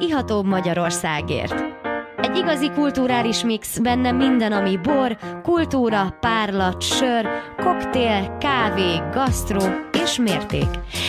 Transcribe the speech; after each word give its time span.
ihatóbb 0.00 0.46
Magyarországért. 0.46 1.54
Egy 2.16 2.36
igazi 2.36 2.70
kulturális 2.70 3.44
mix, 3.44 3.78
benne 3.78 4.12
minden, 4.12 4.52
ami 4.52 4.76
bor, 4.82 5.16
kultúra, 5.42 6.16
párlat, 6.20 6.82
sör, 6.82 7.28
koktél, 7.56 8.36
kávé, 8.40 9.02
gasztró 9.12 9.60
és 10.02 10.18
mérték. 10.18 10.68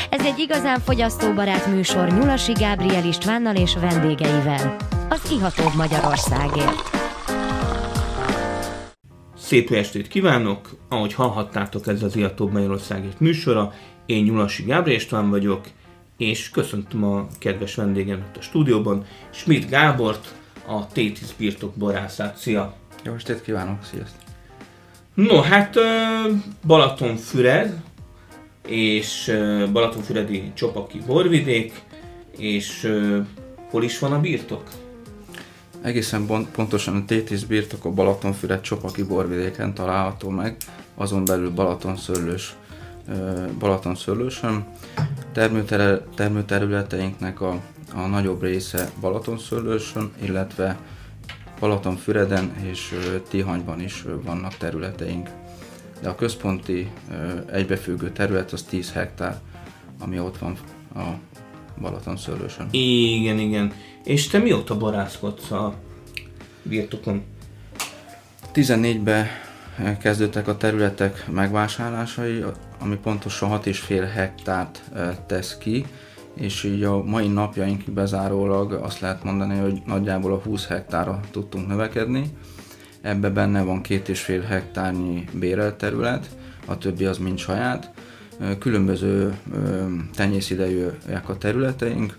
Ez 0.10 0.26
egy 0.26 0.40
igazán 0.40 0.80
fogyasztóbarát 0.80 1.68
műsor 1.68 2.08
Nyulasi 2.08 2.52
Gábriel 2.52 3.06
Istvánnal 3.06 3.56
és 3.56 3.76
vendégeivel. 3.76 4.76
Az 5.10 5.32
ihatóbb 5.32 5.76
Magyarországért. 5.76 6.98
Szép 9.38 9.70
estét 9.72 10.08
kívánok! 10.08 10.70
Ahogy 10.90 11.14
hallhattátok, 11.14 11.88
ez 11.88 12.04
az 12.04 12.16
Ihatóbb 12.16 12.52
Magyarországért 12.52 13.20
műsora. 13.20 13.74
Én 14.06 14.24
Nyulasi 14.24 14.64
Gábriel 14.64 14.98
István 15.00 15.30
vagyok, 15.30 15.62
és 16.20 16.50
köszöntöm 16.50 17.04
a 17.04 17.28
kedves 17.38 17.76
vendégemet 17.76 18.38
a 18.38 18.42
stúdióban, 18.42 19.06
Schmidt 19.30 19.70
Gábort, 19.70 20.36
a 20.68 20.88
Tétis 20.88 21.34
Birtok 21.38 21.76
borászát. 21.76 22.38
Szia! 22.38 22.74
Jó 23.04 23.14
estét 23.14 23.42
kívánok, 23.42 23.84
sziasztok! 23.84 24.22
No, 25.14 25.42
hát 25.42 25.76
Balatonfüred, 26.66 27.82
és 28.68 29.38
Balatonfüredi 29.72 30.52
Csopaki 30.54 31.02
borvidék, 31.06 31.82
és 32.38 32.92
hol 33.70 33.84
is 33.84 34.00
van 34.00 34.14
a 34.14 34.20
birtok? 34.20 34.64
Egészen 35.82 36.46
pontosan 36.52 36.96
a 36.96 37.06
Tétis 37.06 37.46
birtok 37.46 37.86
a 37.86 37.92
Balatonfüred 37.92 38.62
Csopaki 38.62 39.04
borvidéken 39.04 39.74
található 39.74 40.30
meg, 40.30 40.58
azon 40.96 41.26
belül 41.26 41.52
Balatonszörlős, 41.52 42.56
Balatonszörlősön. 43.60 44.68
Termőterületeinknek 46.16 47.42
a, 47.42 47.62
a 47.94 48.08
nagyobb 48.08 48.42
része 48.42 48.90
Balatonszörlősön, 49.02 50.12
illetve 50.24 50.80
Balatonfüreden 51.60 52.56
és 52.72 52.96
Tihanyban 53.30 53.82
is 53.82 54.06
vannak 54.24 54.58
területeink. 54.58 55.30
De 56.02 56.10
a 56.10 56.16
központi 56.16 56.92
egybefüggő 57.52 58.12
terület 58.12 58.52
az 58.52 58.64
10 58.64 58.92
hektár, 58.92 59.40
ami 60.00 60.20
ott 60.20 60.38
van 60.38 60.58
a 60.96 61.04
Balatonszörlősön. 61.82 62.68
Igen, 62.72 63.40
igen. 63.40 63.74
És 64.04 64.28
te 64.28 64.38
mióta 64.38 64.78
borászkodsz 64.78 65.52
a 65.52 65.74
birtokon? 66.64 67.24
14-ben 68.54 69.28
kezdődtek 70.00 70.48
a 70.48 70.58
területek 70.58 71.28
megvásárlásai, 71.32 72.44
ami 72.80 72.96
pontosan 72.96 73.50
6,5 73.50 74.10
hektárt 74.14 74.82
tesz 75.26 75.58
ki, 75.58 75.86
és 76.34 76.64
így 76.64 76.84
a 76.84 77.04
mai 77.04 77.28
napjainkig 77.28 77.94
bezárólag 77.94 78.74
azt 78.74 79.00
lehet 79.00 79.24
mondani, 79.24 79.58
hogy 79.58 79.82
nagyjából 79.86 80.34
a 80.34 80.42
20 80.44 80.68
hektára 80.68 81.20
tudtunk 81.32 81.68
növekedni. 81.68 82.24
Ebbe 83.02 83.30
benne 83.30 83.62
van 83.62 83.82
2,5 83.84 84.44
hektárnyi 84.48 85.26
bérelt 85.34 85.76
terület, 85.76 86.30
a 86.66 86.78
többi 86.78 87.06
az 87.06 87.18
mind 87.18 87.38
saját. 87.38 87.92
Különböző 88.60 89.38
tenyészidejűek 90.16 91.30
a 91.30 91.38
területeink, 91.38 92.18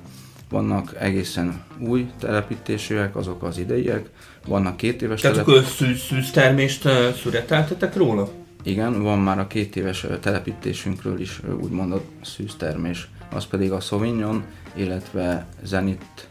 vannak 0.51 0.95
egészen 0.99 1.63
új 1.79 2.11
telepítésűek, 2.19 3.17
azok 3.17 3.43
az 3.43 3.59
ideiek, 3.59 4.11
vannak 4.47 4.77
két 4.77 5.03
éves 5.03 5.21
Tehát 5.21 5.45
telep... 5.45 5.65
akkor 5.65 5.71
szűztermést 6.09 6.89
szüreteltetek 7.23 7.97
róla? 7.97 8.31
Igen, 8.63 9.03
van 9.03 9.19
már 9.19 9.39
a 9.39 9.47
két 9.47 9.77
éves 9.77 10.07
telepítésünkről 10.21 11.21
is 11.21 11.41
úgymond 11.61 12.01
szűztermés, 12.23 13.09
az 13.33 13.47
pedig 13.47 13.73
a 13.73 13.81
Sauvignon, 13.81 14.45
illetve 14.75 15.47
Zenit 15.63 16.29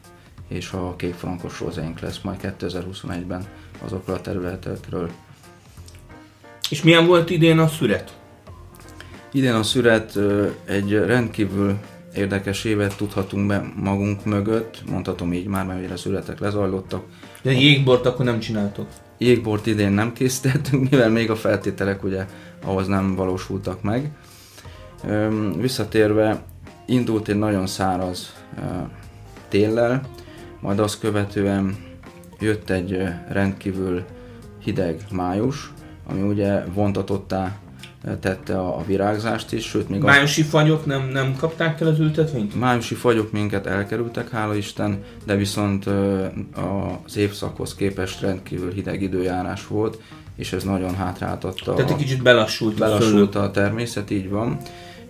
és 0.47 0.71
a 0.71 0.95
kék 0.95 1.13
frankos 1.13 1.59
rózéink 1.59 1.99
lesz 1.99 2.19
majd 2.21 2.55
2021-ben 2.59 3.45
azokról 3.81 4.15
a 4.15 4.21
területekről. 4.21 5.09
És 6.69 6.83
milyen 6.83 7.05
volt 7.05 7.29
idén 7.29 7.59
a 7.59 7.67
szüret? 7.67 8.17
Idén 9.31 9.53
a 9.53 9.63
szüret 9.63 10.19
egy 10.65 10.93
rendkívül 10.93 11.77
érdekes 12.15 12.63
évet 12.63 12.97
tudhatunk 12.97 13.47
be 13.47 13.71
magunk 13.75 14.25
mögött, 14.25 14.83
mondhatom 14.89 15.33
így 15.33 15.47
már, 15.47 15.65
mert 15.65 15.91
a 15.91 15.97
születek 15.97 16.39
lezajlottak. 16.39 17.03
De 17.41 17.51
jégbort 17.51 18.05
akkor 18.05 18.25
nem 18.25 18.39
csináltok? 18.39 18.87
Jégbort 19.17 19.65
idén 19.65 19.91
nem 19.91 20.13
készítettünk, 20.13 20.89
mivel 20.89 21.09
még 21.09 21.29
a 21.29 21.35
feltételek 21.35 22.03
ugye 22.03 22.25
ahhoz 22.65 22.87
nem 22.87 23.15
valósultak 23.15 23.81
meg. 23.81 24.11
Visszatérve, 25.57 26.41
indult 26.85 27.27
egy 27.27 27.37
nagyon 27.37 27.67
száraz 27.67 28.33
téllel, 29.47 30.01
majd 30.61 30.79
azt 30.79 30.99
követően 30.99 31.75
jött 32.39 32.69
egy 32.69 33.03
rendkívül 33.29 34.03
hideg 34.63 35.01
május, 35.11 35.71
ami 36.07 36.21
ugye 36.21 36.63
vontatottá 36.73 37.57
tette 38.19 38.59
a 38.59 38.83
virágzást 38.85 39.53
is, 39.53 39.65
sőt 39.65 39.89
még 39.89 40.01
Májusi 40.01 40.41
az... 40.41 40.47
fagyok 40.47 40.85
nem, 40.85 41.09
nem 41.13 41.35
kapták 41.37 41.81
el 41.81 41.87
az 41.87 41.99
ültetvényt? 41.99 42.59
Májusi 42.59 42.95
fagyok 42.95 43.31
minket 43.31 43.65
elkerültek, 43.65 44.29
hála 44.29 44.55
Isten, 44.55 45.03
de 45.25 45.35
viszont 45.35 45.85
az 47.05 47.17
évszakhoz 47.17 47.75
képest 47.75 48.21
rendkívül 48.21 48.71
hideg 48.71 49.01
időjárás 49.01 49.67
volt, 49.67 50.01
és 50.35 50.53
ez 50.53 50.63
nagyon 50.63 50.95
hátráltatta. 50.95 51.73
Tehát 51.73 51.91
egy 51.91 51.97
kicsit 51.97 52.21
belassult, 52.21 52.77
belassult 52.77 53.35
a 53.35 53.51
természet, 53.51 54.09
így 54.09 54.29
van. 54.29 54.57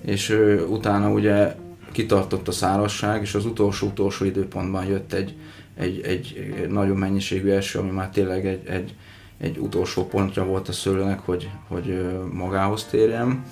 És 0.01 0.37
utána 0.69 1.09
ugye 1.09 1.55
kitartott 1.91 2.47
a 2.47 2.51
szárazság, 2.51 3.21
és 3.21 3.33
az 3.33 3.45
utolsó-utolsó 3.45 4.25
időpontban 4.25 4.85
jött 4.85 5.13
egy, 5.13 5.35
egy, 5.75 6.01
egy, 6.01 6.53
egy 6.61 6.69
nagyon 6.69 6.97
mennyiségű 6.97 7.49
eső, 7.49 7.79
ami 7.79 7.89
már 7.89 8.09
tényleg 8.09 8.47
egy, 8.47 8.67
egy 8.67 8.93
egy 9.39 9.57
utolsó 9.57 10.05
pontra 10.05 10.45
volt 10.45 10.67
a 10.67 10.71
szőlőnek, 10.71 11.19
hogy, 11.19 11.49
hogy 11.67 12.05
magához 12.31 12.83
térjem. 12.83 13.45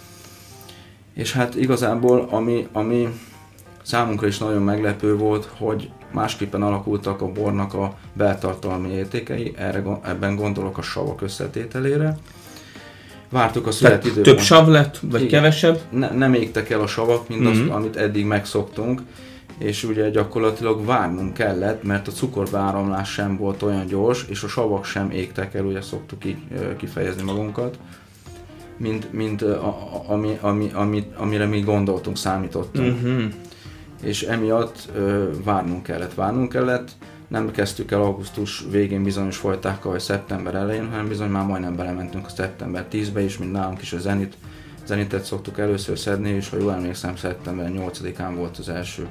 És 1.14 1.34
hát 1.34 1.56
igazából, 1.56 2.28
ami, 2.30 2.68
ami 2.72 3.08
számunkra 3.81 4.28
is 4.28 4.38
nagyon 4.38 4.62
meglepő 4.62 5.16
volt, 5.16 5.50
hogy 5.58 5.90
másképpen 6.12 6.62
alakultak 6.62 7.22
a 7.22 7.31
bornak 7.31 7.74
a 7.74 7.97
beltartalmi 8.14 8.90
értékei, 8.90 9.53
erre, 9.58 9.84
ebben 10.03 10.36
gondolok 10.36 10.78
a 10.78 10.81
savak 10.81 11.22
összetételére. 11.22 12.18
Vártuk 13.30 13.68
a 13.68 13.72
születidőt. 13.72 14.24
Több 14.24 14.40
sav 14.40 14.68
lett, 14.68 15.00
vagy 15.02 15.22
Igen, 15.22 15.31
kevesebb? 15.31 15.80
Ne, 15.90 16.09
nem 16.09 16.34
égtek 16.34 16.70
el 16.70 16.81
a 16.81 16.88
savak, 16.88 17.28
mint 17.28 17.42
mm-hmm. 17.42 17.70
az, 17.70 17.76
amit 17.76 17.96
eddig 17.96 18.26
megszoktunk, 18.26 19.02
és 19.57 19.84
ugye 19.84 20.09
gyakorlatilag 20.09 20.85
várnunk 20.85 21.34
kellett, 21.34 21.84
mert 21.84 22.07
a 22.07 22.12
cukorbeáramlás 22.12 23.12
sem 23.12 23.38
volt 23.38 23.62
olyan 23.62 23.85
gyors, 23.85 24.25
és 24.29 24.44
a 24.44 24.47
savak 24.47 24.85
sem 24.85 25.12
égtek 25.12 25.53
el, 25.53 25.66
ugye 25.66 25.81
szoktuk 25.81 26.25
így 26.25 26.38
kifejezni 26.78 27.23
magunkat, 27.23 27.78
mint, 28.78 29.13
mint 29.13 29.41
a, 29.41 30.03
ami, 30.07 30.38
ami, 30.41 30.72
ami, 30.73 31.12
amire 31.16 31.46
mi 31.46 31.59
gondoltunk, 31.59 32.17
számítottunk. 32.17 32.96
Uh-huh. 33.03 33.23
És 34.01 34.23
emiatt 34.23 34.90
ö, 34.96 35.29
várnunk 35.44 35.84
kellett, 35.84 36.13
várnunk 36.13 36.50
kellett, 36.50 36.91
nem 37.28 37.51
kezdtük 37.51 37.91
el 37.91 38.01
augusztus 38.01 38.66
végén 38.72 39.03
bizonyos 39.03 39.38
folytákkal, 39.38 39.91
vagy 39.91 40.00
szeptember 40.00 40.56
elején, 40.56 40.90
hanem 40.90 41.07
bizony 41.07 41.29
már 41.29 41.46
majdnem 41.46 41.75
belementünk 41.75 42.25
a 42.25 42.29
szeptember 42.29 42.85
10-be 42.91 43.22
is, 43.22 43.38
mint 43.38 43.51
nálunk 43.51 43.81
is 43.81 43.94
a 43.94 44.00
Zenit. 44.00 44.38
Zenitet 44.85 45.23
szoktuk 45.23 45.59
először 45.59 45.97
szedni, 45.97 46.29
és 46.29 46.50
ha 46.50 46.57
jól 46.57 46.73
emlékszem, 46.73 47.16
szeptember 47.16 47.72
8-án 47.73 48.34
volt 48.35 48.57
az 48.57 48.69
első 48.69 49.07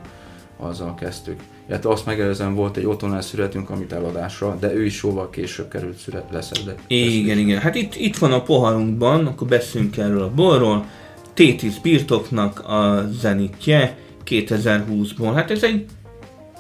azzal 0.57 0.95
kezdtük. 0.95 1.41
Illetve 1.69 1.91
azt 1.91 2.07
megelőzően 2.07 2.55
volt 2.55 2.77
egy 2.77 2.87
otthon 2.87 3.23
születünk, 3.23 3.71
amit 3.71 3.93
eladásra, 3.93 4.57
de 4.61 4.75
ő 4.75 4.85
is 4.85 5.03
jóval 5.03 5.31
később 5.31 5.69
került 5.69 5.97
szület 5.97 6.25
leszedve. 6.31 6.75
Igen, 6.87 7.39
igen. 7.39 7.61
Hát 7.61 7.75
itt, 7.75 7.95
itt 7.95 8.17
van 8.17 8.33
a 8.33 8.43
poharunkban, 8.43 9.27
akkor 9.27 9.49
beszélünk 9.49 9.97
erről 9.97 10.23
a 10.23 10.31
borról. 10.35 10.87
Tétis 11.35 11.81
birtoknak 11.81 12.69
a 12.69 13.09
zenitje 13.11 13.97
2020-ból. 14.27 15.33
Hát 15.35 15.51
ez 15.51 15.63
egy 15.63 15.85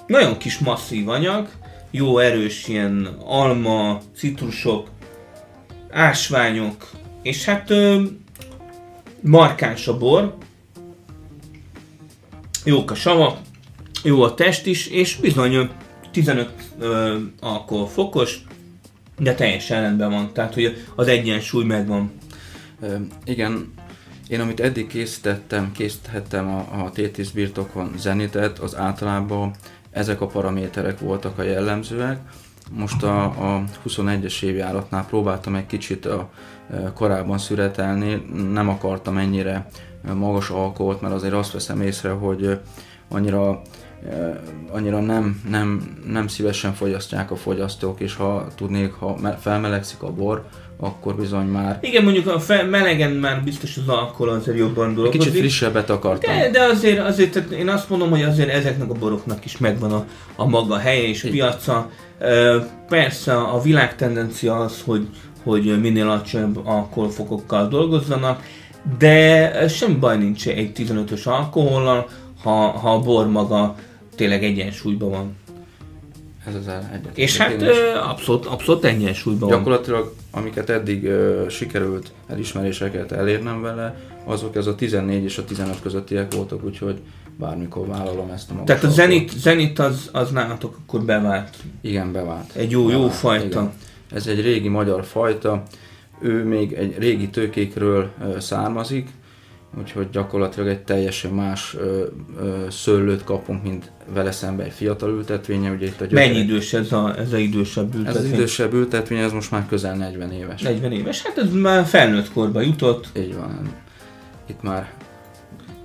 nagyon 0.06 0.38
kis 0.38 0.58
masszív 0.58 1.08
anyag, 1.08 1.48
jó 1.90 2.18
erős 2.18 2.68
ilyen 2.68 3.16
alma, 3.24 4.00
citrusok, 4.16 4.88
ásványok, 5.90 6.90
és 7.22 7.44
hát 7.44 7.70
ö, 7.70 8.02
markáns 9.20 9.88
a 9.88 9.98
bor, 9.98 10.36
jók 12.64 12.90
a 12.90 12.94
savak, 12.94 13.38
jó 14.06 14.22
a 14.22 14.34
test 14.34 14.66
is, 14.66 14.86
és 14.86 15.16
bizony 15.16 15.70
15 16.10 16.52
ö, 16.78 17.16
alkohol 17.40 17.86
fokos, 17.86 18.38
de 19.18 19.34
teljesen 19.34 19.80
rendben 19.80 20.10
van, 20.10 20.32
tehát 20.32 20.54
hogy 20.54 20.84
az 20.94 21.08
egyensúly 21.08 21.64
megvan. 21.64 22.12
Ö, 22.80 22.96
igen, 23.24 23.72
én 24.28 24.40
amit 24.40 24.60
eddig 24.60 24.86
készítettem, 24.86 25.72
készíthettem 25.72 26.48
a, 26.48 26.84
a 26.84 26.90
Tétis 26.90 27.30
birtokon 27.30 27.92
zenitet, 27.98 28.58
az 28.58 28.76
általában 28.76 29.54
ezek 29.90 30.20
a 30.20 30.26
paraméterek 30.26 30.98
voltak 30.98 31.38
a 31.38 31.42
jellemzőek. 31.42 32.18
Most 32.70 33.02
a, 33.02 33.24
a 33.24 33.64
21-es 33.88 34.42
évjáratnál 34.42 35.06
próbáltam 35.06 35.54
egy 35.54 35.66
kicsit 35.66 36.06
a, 36.06 36.30
a 36.70 36.92
korábban 36.92 37.38
szüretelni, 37.38 38.26
nem 38.52 38.68
akartam 38.68 39.18
ennyire 39.18 39.68
magas 40.14 40.50
alkoholt, 40.50 41.00
mert 41.00 41.14
azért 41.14 41.34
azt 41.34 41.52
veszem 41.52 41.80
észre, 41.80 42.10
hogy 42.10 42.58
annyira 43.08 43.62
annyira 44.70 45.00
nem, 45.00 45.42
nem, 45.48 45.98
nem 46.06 46.28
szívesen 46.28 46.74
fogyasztják 46.74 47.30
a 47.30 47.36
fogyasztók, 47.36 48.00
és 48.00 48.14
ha 48.14 48.46
tudnék, 48.56 48.92
ha 48.92 49.36
felmelegszik 49.40 50.02
a 50.02 50.12
bor, 50.12 50.46
akkor 50.80 51.14
bizony 51.14 51.46
már... 51.46 51.78
Igen, 51.82 52.02
mondjuk 52.02 52.26
a 52.26 52.40
fel, 52.40 52.66
melegen 52.66 53.10
már 53.10 53.42
biztos 53.44 53.76
az 53.76 53.88
alkohol 53.88 54.28
azért 54.28 54.58
jobban 54.58 54.94
dolgozik. 54.94 55.20
Kicsit 55.20 55.38
frissebbet 55.38 55.90
akartam. 55.90 56.36
De, 56.36 56.50
de 56.50 56.62
azért, 56.62 56.98
azért 56.98 57.32
tehát 57.32 57.50
én 57.50 57.68
azt 57.68 57.90
mondom, 57.90 58.10
hogy 58.10 58.22
azért 58.22 58.48
ezeknek 58.48 58.90
a 58.90 58.94
boroknak 58.94 59.44
is 59.44 59.58
megvan 59.58 59.92
a, 59.92 60.04
a 60.36 60.46
maga 60.48 60.78
helye 60.78 61.08
és 61.08 61.20
piaca. 61.30 61.90
Persze 62.88 63.36
a 63.36 63.60
világ 63.60 63.96
tendencia 63.96 64.56
az, 64.56 64.82
hogy, 64.84 65.08
hogy 65.42 65.80
minél 65.80 66.08
alacsonyabb 66.08 66.66
alkoholfokokkal 66.66 67.68
dolgozzanak, 67.68 68.42
de 68.98 69.68
sem 69.68 70.00
baj 70.00 70.16
nincs 70.16 70.48
egy 70.48 70.70
15-ös 70.76 71.24
alkohollal, 71.24 72.08
ha, 72.46 72.70
ha 72.70 72.94
a 72.94 73.00
bor 73.00 73.28
maga 73.28 73.76
tényleg 74.14 74.44
egyensúlyban 74.44 75.10
van. 75.10 75.36
Ez 76.46 76.54
az 76.54 76.68
egyet. 76.92 77.18
És 77.18 77.36
hát 77.36 77.62
abszolút, 78.10 78.46
abszolút 78.46 78.84
egyensúlyban 78.84 79.48
Gyakorlatilag, 79.48 80.14
van. 80.30 80.42
amiket 80.42 80.70
eddig 80.70 81.04
uh, 81.04 81.48
sikerült 81.48 82.12
elismeréseket 82.26 83.12
elérnem 83.12 83.62
vele, 83.62 83.96
azok 84.24 84.56
ez 84.56 84.66
a 84.66 84.74
14 84.74 85.24
és 85.24 85.38
a 85.38 85.44
15 85.44 85.80
közöttiek 85.82 86.34
voltak, 86.34 86.64
úgyhogy 86.64 87.00
bármikor 87.38 87.86
vállalom 87.86 88.30
ezt 88.30 88.50
a 88.50 88.52
magas 88.52 88.66
Tehát 88.66 88.84
a 88.84 88.88
Zenit, 88.88 89.38
Zenit 89.38 89.78
az, 89.78 90.08
az 90.12 90.30
nálatok 90.30 90.78
akkor 90.82 91.02
bevált? 91.02 91.56
Igen, 91.80 92.12
bevált. 92.12 92.52
Egy 92.54 92.70
jó, 92.70 92.84
bevált, 92.84 93.02
jó 93.02 93.08
fajta. 93.08 93.46
Igen. 93.46 93.72
Ez 94.12 94.26
egy 94.26 94.40
régi 94.40 94.68
magyar 94.68 95.04
fajta, 95.04 95.62
ő 96.20 96.44
még 96.44 96.72
egy 96.72 96.98
régi 96.98 97.28
tőkékről 97.28 98.10
származik, 98.38 99.08
úgyhogy 99.78 100.10
gyakorlatilag 100.10 100.68
egy 100.68 100.82
teljesen 100.82 101.30
más 101.30 101.74
ö, 101.78 102.04
ö, 102.40 102.66
szőlőt 102.70 103.24
kapunk, 103.24 103.62
mint 103.62 103.90
vele 104.12 104.32
szemben 104.32 104.66
egy 104.66 104.72
fiatal 104.72 105.10
ültetvénye. 105.10 105.70
Ugye 105.70 105.86
itt 105.86 106.00
a 106.00 106.04
gyökere... 106.04 106.26
Mennyi 106.26 106.38
idős 106.38 106.72
ez 106.72 106.92
a, 106.92 107.18
ez 107.18 107.32
a 107.32 107.36
idősebb 107.36 107.94
ültetvény? 107.94 108.24
Ez 108.24 108.30
az 108.30 108.32
idősebb 108.32 108.72
ültetvény, 108.72 109.18
ez 109.18 109.32
most 109.32 109.50
már 109.50 109.66
közel 109.68 109.96
40 109.96 110.32
éves. 110.32 110.62
40 110.62 110.92
éves, 110.92 111.22
hát 111.22 111.38
ez 111.38 111.52
már 111.52 111.84
felnőtt 111.84 112.32
korba 112.32 112.60
jutott. 112.60 113.08
Így 113.16 113.34
van. 113.34 113.74
Itt 114.46 114.62
már 114.62 114.92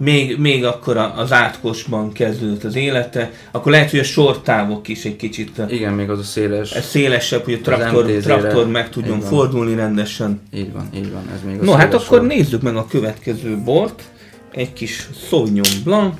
még, 0.04 0.38
még 0.38 0.66
akkor 0.66 0.98
az 0.98 1.32
átkosban 1.32 2.12
kezdődött 2.12 2.64
az 2.64 2.76
élete, 2.76 3.32
akkor 3.52 3.72
lehet, 3.72 3.90
hogy 3.90 4.00
a 4.00 4.04
sortávok 4.04 4.88
is 4.88 5.06
egy 5.06 5.16
kicsit 5.16 5.62
Igen, 5.68 5.94
még 5.94 6.10
az 6.10 6.20
a 6.20 6.24
széles. 6.24 6.72
Ez 6.72 6.86
szélesebb, 6.86 7.44
hogy 7.44 7.54
a 7.54 7.60
traktor, 7.62 8.06
traktor 8.06 8.68
meg 8.68 8.90
tudjon 8.90 9.20
fordulni 9.20 9.76
rendesen. 9.76 10.42
Így 10.54 10.72
van, 10.74 10.90
így 10.96 11.12
van. 11.12 11.30
Ez 11.34 11.40
még 11.46 11.60
a 11.60 11.64
no, 11.64 11.72
hát 11.72 11.94
akkor 11.94 12.18
sor. 12.18 12.28
nézzük 12.28 12.62
meg 12.62 12.76
a 12.76 12.88
következő 12.88 13.58
bort. 13.58 14.04
Egy 14.52 14.74
kis 14.74 15.08
Sauvignon 15.28 15.84
Blanc, 15.84 16.16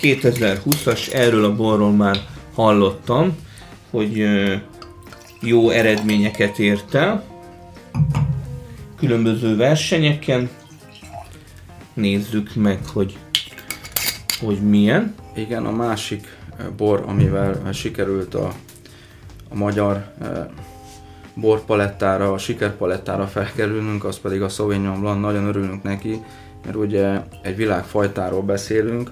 2020-as, 0.00 1.14
erről 1.14 1.44
a 1.44 1.54
borról 1.54 1.92
már 1.92 2.16
hallottam, 2.54 3.36
hogy 3.90 4.24
jó 5.40 5.70
eredményeket 5.70 6.58
ért 6.58 6.94
el 6.94 7.24
különböző 8.98 9.56
versenyeken, 9.56 10.48
nézzük 11.94 12.54
meg, 12.54 12.86
hogy, 12.86 13.18
hogy 14.40 14.68
milyen. 14.68 15.14
Igen, 15.34 15.66
a 15.66 15.70
másik 15.70 16.36
eh, 16.58 16.66
bor, 16.76 17.04
amivel 17.06 17.62
eh, 17.64 17.72
sikerült 17.72 18.34
a, 18.34 18.52
a 19.50 19.54
magyar 19.54 20.04
e, 20.20 20.50
borpalettára, 21.34 22.32
a 22.32 22.38
sikerpalettára 22.38 23.26
felkerülnünk, 23.26 24.04
az 24.04 24.18
pedig 24.18 24.42
a 24.42 24.48
Sauvignon 24.48 25.00
Blanc, 25.00 25.20
nagyon 25.20 25.46
örülünk 25.46 25.82
neki, 25.82 26.22
mert 26.64 26.76
ugye 26.76 27.20
egy 27.42 27.56
világfajtáról 27.56 28.42
beszélünk, 28.42 29.10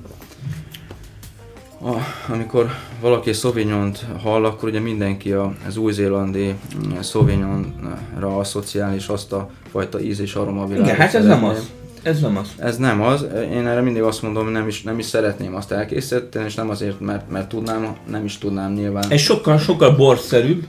a, 1.83 1.93
amikor 2.33 2.71
valaki 3.01 3.33
Sauvignont 3.33 4.07
hall, 4.23 4.45
akkor 4.45 4.69
ugye 4.69 4.81
mindenki 4.81 5.33
az 5.67 5.77
új-zélandi 5.77 6.55
mm, 6.87 7.01
Sauvignonra 7.01 8.37
asszociál, 8.37 8.95
és 8.95 9.07
azt 9.09 9.33
a 9.33 9.51
fajta 9.71 10.01
íz 10.01 10.21
és 10.21 10.35
aromavilágot 10.35 10.87
Igen, 10.87 10.99
hát 10.99 11.15
ez 11.15 11.25
nem 11.25 11.45
az. 11.45 11.71
Ez 12.03 12.21
nem 12.21 12.37
az. 12.37 12.49
Ez 12.59 12.77
nem 12.77 13.03
az. 13.03 13.27
Én 13.53 13.67
erre 13.67 13.81
mindig 13.81 14.03
azt 14.03 14.23
mondom, 14.23 14.45
hogy 14.45 14.53
nem 14.53 14.69
is, 14.69 14.83
nem 14.83 14.99
is 14.99 15.05
szeretném 15.05 15.55
azt 15.55 15.73
elkészíteni, 15.73 16.45
és 16.45 16.55
nem 16.55 16.71
azért, 16.71 17.01
mert, 17.01 17.31
mert 17.31 17.49
tudnám, 17.49 17.97
nem 18.11 18.25
is 18.25 18.39
tudnám 18.39 18.73
nyilván. 18.73 19.05
Ez 19.09 19.21
sokkal, 19.21 19.59
sokkal 19.59 19.97
borszerűbb, 19.97 20.67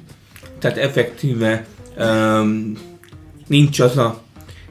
tehát 0.59 0.77
effektíve 0.77 1.65
um, 1.97 2.73
nincs 3.47 3.79
az 3.79 3.97
a 3.97 4.21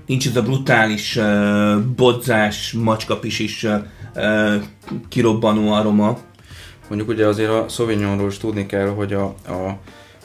nincs 0.06 0.26
az 0.26 0.36
a 0.36 0.42
brutális 0.42 1.16
uh, 1.16 1.78
bodzás, 1.80 2.72
macskapisis 2.72 3.62
uh, 3.62 4.54
kirobbanó 5.08 5.72
aroma. 5.72 6.18
Mondjuk 6.88 7.08
ugye 7.08 7.26
azért 7.26 7.50
a 7.50 7.66
Sauvignonról 7.68 8.28
is 8.28 8.38
tudni 8.38 8.66
kell, 8.66 8.88
hogy 8.88 9.12
a, 9.12 9.24
a 9.24 9.78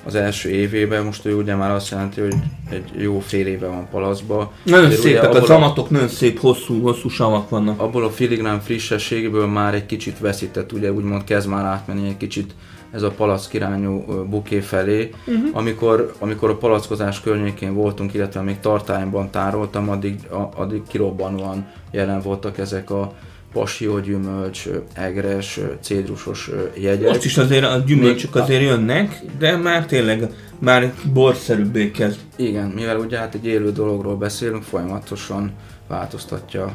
az 0.05 0.15
első 0.15 0.49
évében, 0.49 1.05
most 1.05 1.25
ő 1.25 1.35
ugye 1.35 1.55
már 1.55 1.71
azt 1.71 1.89
jelenti, 1.89 2.21
hogy 2.21 2.35
egy 2.69 2.91
jó 2.97 3.19
fél 3.19 3.47
éve 3.47 3.67
van 3.67 3.87
palaszba. 3.91 4.51
Nagyon 4.63 4.85
Azért 4.85 5.01
szépek, 5.01 5.35
a 5.35 5.45
zamatok 5.45 5.89
nagyon 5.89 6.07
szép, 6.07 6.39
hosszú, 6.39 6.81
hosszú 6.81 7.09
savak 7.09 7.49
vannak. 7.49 7.81
Abból 7.81 8.03
a 8.03 8.09
filigrán 8.09 8.61
frissességből 8.61 9.47
már 9.47 9.73
egy 9.73 9.85
kicsit 9.85 10.19
veszített, 10.19 10.71
ugye 10.71 10.91
úgymond 10.91 11.23
kezd 11.23 11.49
már 11.49 11.65
átmenni 11.65 12.07
egy 12.07 12.17
kicsit 12.17 12.53
ez 12.91 13.01
a 13.01 13.11
palack 13.11 13.53
irányú 13.53 14.05
buké 14.29 14.59
felé. 14.59 15.09
Uh-huh. 15.27 15.49
Amikor, 15.53 16.13
amikor 16.19 16.49
a 16.49 16.57
palackozás 16.57 17.21
környékén 17.21 17.73
voltunk, 17.73 18.13
illetve 18.13 18.41
még 18.41 18.59
tartályban 18.59 19.29
tároltam, 19.29 19.89
addig, 19.89 20.15
addig 20.55 20.81
kirobbanóan 20.87 21.67
jelen 21.91 22.21
voltak 22.21 22.57
ezek 22.57 22.89
a 22.89 23.13
pasiógyümölcs, 23.53 24.67
egres, 24.93 25.59
cédrusos 25.81 26.49
jegyek. 26.77 27.07
Most 27.07 27.25
is 27.25 27.37
azért 27.37 27.63
a 27.63 27.77
gyümölcsök 27.85 28.35
azért 28.35 28.61
jönnek, 28.61 29.21
de 29.37 29.57
már 29.57 29.85
tényleg 29.85 30.29
már 30.59 30.93
borszerűbbé 31.13 31.91
kezd. 31.91 32.19
Igen, 32.35 32.67
mivel 32.67 32.97
ugye 32.99 33.17
hát 33.17 33.35
egy 33.35 33.45
élő 33.45 33.71
dologról 33.71 34.15
beszélünk, 34.15 34.63
folyamatosan 34.63 35.51
változtatja. 35.87 36.73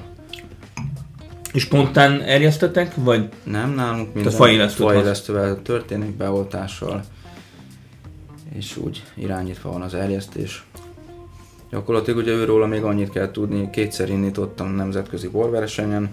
És 1.53 1.63
spontán 1.63 2.21
erjesztetek, 2.21 2.95
vagy? 2.95 3.29
Nem, 3.43 3.75
nálunk 3.75 4.15
minden 4.15 4.33
fajélesztővel 4.33 5.63
történik, 5.63 6.17
beoltással, 6.17 7.05
és 8.55 8.77
úgy 8.77 9.03
irányítva 9.15 9.73
van 9.73 9.83
az 9.83 9.95
erjesztés. 9.95 10.65
Gyakorlatilag 11.71 12.19
ugye 12.19 12.33
őróla 12.33 12.67
még 12.67 12.83
annyit 12.83 13.11
kell 13.11 13.31
tudni, 13.31 13.71
kétszer 13.71 14.09
indítottam 14.09 14.75
nemzetközi 14.75 15.29
borversenyen, 15.29 16.11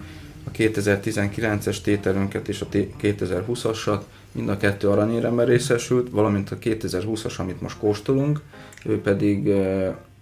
a 0.47 0.51
2019-es 0.51 1.81
tételünket 1.81 2.47
és 2.47 2.61
a 2.61 2.67
2020-asat, 3.01 3.99
mind 4.31 4.49
a 4.49 4.57
kettő 4.57 4.89
aranyéremben 4.89 5.45
részesült, 5.45 6.09
valamint 6.09 6.51
a 6.51 6.57
2020-as, 6.57 7.37
amit 7.37 7.61
most 7.61 7.77
kóstolunk, 7.77 8.41
ő 8.85 9.01
pedig 9.01 9.51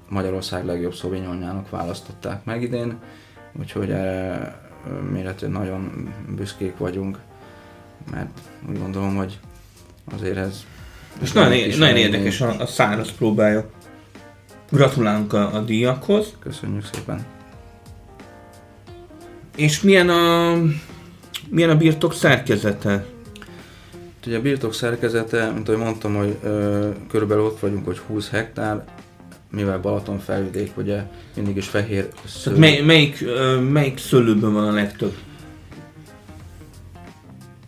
Magyarország 0.09 0.65
legjobb 0.65 0.93
szovinyonjának 0.93 1.69
választották 1.69 2.43
meg 2.43 2.61
idén, 2.61 2.99
úgyhogy 3.59 3.91
erre 3.91 4.61
méretűen 5.11 5.51
nagyon 5.51 6.13
büszkék 6.35 6.77
vagyunk, 6.77 7.17
mert 8.11 8.39
úgy 8.69 8.79
gondolom, 8.79 9.15
hogy 9.15 9.39
azért 10.13 10.37
ez... 10.37 10.65
És 11.21 11.31
nagyon, 11.31 11.53
é- 11.53 11.77
nagyon 11.77 11.97
érdekes 11.97 12.41
a, 12.41 12.59
a 12.59 12.65
száraz 12.65 13.11
próbája. 13.11 13.69
Gratulálunk 14.69 15.33
a, 15.33 15.55
a 15.55 15.59
díjakhoz. 15.59 16.33
Köszönjük 16.39 16.85
szépen. 16.93 17.25
És 19.55 19.81
milyen 19.81 20.09
a, 20.09 20.55
milyen 21.49 21.69
a 21.69 21.75
birtok 21.75 22.13
szerkezete? 22.13 23.05
Ugye 24.27 24.37
a 24.37 24.41
birtok 24.41 24.73
szerkezete, 24.73 25.51
mint 25.51 25.69
ahogy 25.69 25.81
mondtam, 25.81 26.15
hogy 26.15 26.37
ö, 26.43 26.89
körülbelül 27.09 27.43
ott 27.43 27.59
vagyunk, 27.59 27.85
hogy 27.85 27.97
20 27.97 28.29
hektár, 28.29 28.83
mivel 29.51 29.79
Balaton 29.79 30.19
felvidék, 30.19 30.77
ugye 30.77 31.03
mindig 31.35 31.55
is 31.55 31.67
fehér 31.67 32.07
szőlő. 32.25 32.57
Mely, 32.57 32.81
melyik, 32.81 33.21
ö, 33.21 33.59
melyik 33.59 33.97
szőlőből 33.97 34.51
van 34.51 34.67
a 34.67 34.71
legtöbb? 34.71 35.15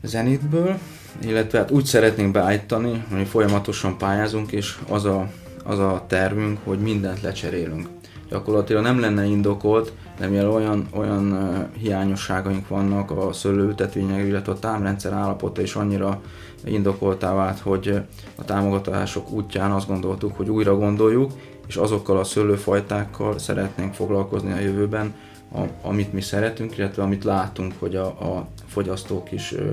Zenitből, 0.04 0.78
illetve 1.24 1.58
hát 1.58 1.72
úgy 1.72 1.86
szeretnénk 1.86 2.32
beállítani, 2.32 3.04
hogy 3.12 3.28
folyamatosan 3.28 3.98
pályázunk, 3.98 4.52
és 4.52 4.76
az 4.90 5.06
a, 5.06 5.32
az 5.64 5.80
a 5.80 6.06
tervünk, 6.08 6.60
hogy 6.64 6.80
mindent 6.80 7.22
lecserélünk. 7.22 7.88
Gyakorlatilag 8.30 8.84
nem 8.84 9.00
lenne 9.00 9.26
indokolt, 9.26 9.94
de 10.20 10.28
mivel 10.28 10.52
olyan, 10.52 10.88
olyan 10.94 11.38
hiányosságaink 11.78 12.68
vannak 12.68 13.12
a 13.12 13.34
szőlőültetvények, 13.34 14.26
illetve 14.26 14.52
a 14.52 14.60
támrendszer 14.60 15.14
állapota 15.14 15.62
is 15.62 15.76
annyira 15.76 16.22
indokoltá 16.64 17.34
vált, 17.34 17.60
hogy 17.60 18.02
a 18.36 18.46
támogatások 18.46 19.32
útján 19.32 19.72
azt 19.72 19.88
gondoltuk, 19.88 20.36
hogy 20.38 20.50
újra 20.50 20.78
gondoljuk, 20.78 21.32
és 21.68 21.76
azokkal 21.76 22.18
a 22.18 22.24
szőlőfajtákkal 22.24 23.40
szeretnénk 23.40 23.94
foglalkozni 23.94 24.52
a 24.52 24.60
jövőben, 24.60 25.14
a, 25.54 25.88
amit 25.88 26.14
mi 26.14 26.22
szeretünk, 26.22 26.78
illetve 26.78 27.04
amit 27.04 27.24
látunk, 27.24 27.74
hogy 27.80 27.96
a, 27.96 28.06
a 28.06 28.48
fogyasztók 28.68 29.32
is 29.32 29.54
ö, 29.54 29.70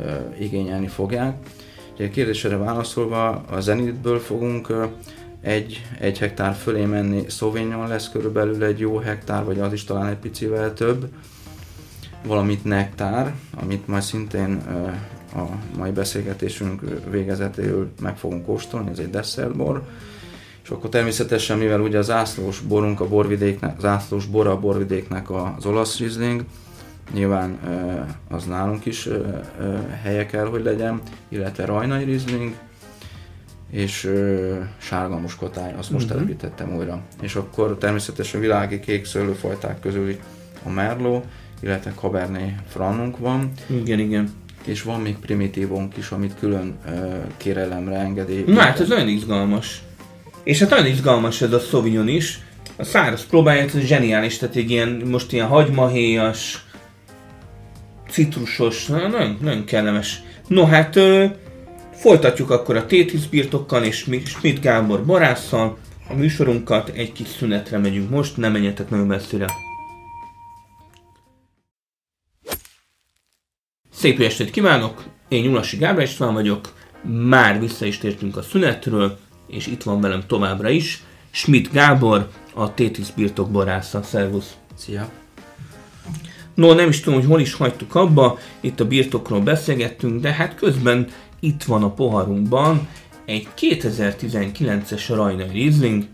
ö, 0.00 0.10
igényelni 0.38 0.86
fogják. 0.86 1.36
Ugye 1.94 2.06
a 2.06 2.10
kérdésre 2.10 2.56
válaszolva 2.56 3.28
a 3.50 3.60
Zenitből 3.60 4.18
fogunk 4.18 4.74
egy, 5.46 5.86
egy 5.98 6.18
hektár 6.18 6.54
fölé 6.54 6.84
menni 6.84 7.24
Sauvignon 7.28 7.88
lesz 7.88 8.10
körülbelül 8.10 8.64
egy 8.64 8.78
jó 8.78 8.98
hektár, 8.98 9.44
vagy 9.44 9.60
az 9.60 9.72
is 9.72 9.84
talán 9.84 10.06
egy 10.06 10.16
picivel 10.16 10.72
több, 10.72 11.08
valamit 12.24 12.64
nektár, 12.64 13.34
amit 13.60 13.86
majd 13.86 14.02
szintén 14.02 14.62
a 15.34 15.42
mai 15.76 15.90
beszélgetésünk 15.90 16.80
végezetéül 17.10 17.90
meg 18.00 18.16
fogunk 18.16 18.44
kóstolni, 18.44 18.90
ez 18.90 18.98
egy 18.98 19.10
desszertbor. 19.10 19.82
És 20.62 20.70
akkor 20.70 20.90
természetesen, 20.90 21.58
mivel 21.58 21.80
ugye 21.80 21.98
az 21.98 22.10
ászlós 22.10 22.60
borunk 22.60 23.00
a 23.00 23.08
borvidéknek, 23.08 23.76
az 23.76 23.84
ászlós 23.84 24.26
bora 24.26 24.50
a 24.50 24.60
borvidéknek 24.60 25.30
az 25.30 25.66
olasz 25.66 25.98
rizling, 25.98 26.44
nyilván 27.12 27.58
az 28.28 28.44
nálunk 28.44 28.86
is 28.86 29.08
helye 30.02 30.26
kell, 30.26 30.46
hogy 30.46 30.62
legyen, 30.62 31.00
illetve 31.28 31.64
rajnai 31.64 32.04
rizling, 32.04 32.54
és 33.70 34.10
sárga 34.78 35.18
muskotály, 35.18 35.74
azt 35.78 35.90
most 35.90 36.04
uh-huh. 36.04 36.20
telepítettem 36.20 36.76
újra. 36.76 37.02
És 37.22 37.34
akkor 37.34 37.76
természetesen 37.78 38.40
világi 38.40 38.80
kék 38.80 39.04
szőlőfajták 39.04 39.80
közül 39.80 40.16
a 40.64 40.68
Merlot, 40.68 41.24
illetve 41.60 41.92
Cabernet 42.00 42.52
Francunk 42.68 43.18
van. 43.18 43.52
Igen, 43.66 43.98
igen. 43.98 44.32
És 44.64 44.82
van 44.82 45.00
még 45.00 45.16
primitívunk 45.16 45.96
is, 45.96 46.10
amit 46.10 46.34
külön 46.38 46.78
uh, 46.86 47.14
kérelemre 47.36 47.96
engedi. 47.96 48.44
Na 48.46 48.60
hát 48.60 48.80
ez 48.80 48.88
nagyon 48.88 49.08
izgalmas. 49.08 49.82
És 50.42 50.58
hát 50.58 50.70
nagyon 50.70 50.86
izgalmas 50.86 51.42
ez 51.42 51.52
a 51.52 51.58
Sauvignon 51.58 52.08
is. 52.08 52.40
A 52.76 52.84
száraz 52.84 53.26
próbálja, 53.26 53.62
ez 53.62 53.78
zseniális, 53.78 54.36
tehát 54.36 54.56
egy 54.56 54.70
ilyen, 54.70 54.88
most 54.88 55.32
ilyen 55.32 55.46
hagymahéjas, 55.46 56.64
citrusos, 58.10 58.86
nagyon, 58.86 59.38
nagyon 59.40 59.64
kellemes. 59.64 60.22
No 60.46 60.64
hát, 60.64 60.96
ö, 60.96 61.24
folytatjuk 61.98 62.50
akkor 62.50 62.76
a 62.76 62.86
Tétis 62.86 63.28
birtokkal 63.28 63.84
és 63.84 64.06
Schmidt 64.24 64.60
Gábor 64.60 65.04
barásszal. 65.04 65.78
A 66.08 66.14
műsorunkat 66.14 66.88
egy 66.88 67.12
kis 67.12 67.28
szünetre 67.28 67.78
megyünk 67.78 68.10
most, 68.10 68.36
nem 68.36 68.52
menjetek 68.52 68.90
nagyon 68.90 69.06
messzire. 69.06 69.46
Szép 73.92 74.20
estét 74.20 74.50
kívánok! 74.50 75.04
Én 75.28 75.42
Nyulasi 75.42 75.76
Gábor 75.76 76.02
István 76.02 76.34
vagyok, 76.34 76.74
már 77.28 77.60
vissza 77.60 77.86
is 77.86 77.98
tértünk 77.98 78.36
a 78.36 78.42
szünetről, 78.42 79.18
és 79.46 79.66
itt 79.66 79.82
van 79.82 80.00
velem 80.00 80.24
továbbra 80.26 80.68
is 80.68 81.02
Schmidt 81.30 81.72
Gábor, 81.72 82.28
a 82.54 82.74
Tétis 82.74 83.10
birtok 83.10 83.50
barásza. 83.50 84.02
Szervusz! 84.02 84.56
Szia! 84.74 85.10
No, 86.54 86.74
nem 86.74 86.88
is 86.88 87.00
tudom, 87.00 87.18
hogy 87.18 87.28
hol 87.28 87.40
is 87.40 87.54
hagytuk 87.54 87.94
abba, 87.94 88.38
itt 88.60 88.80
a 88.80 88.86
birtokról 88.86 89.40
beszélgettünk, 89.40 90.20
de 90.20 90.32
hát 90.32 90.54
közben 90.54 91.08
itt 91.40 91.62
van 91.62 91.82
a 91.82 91.90
poharunkban 91.90 92.88
egy 93.24 93.48
2019-es 93.58 95.04
Rajnai 95.08 95.48
Riesling, 95.52 96.06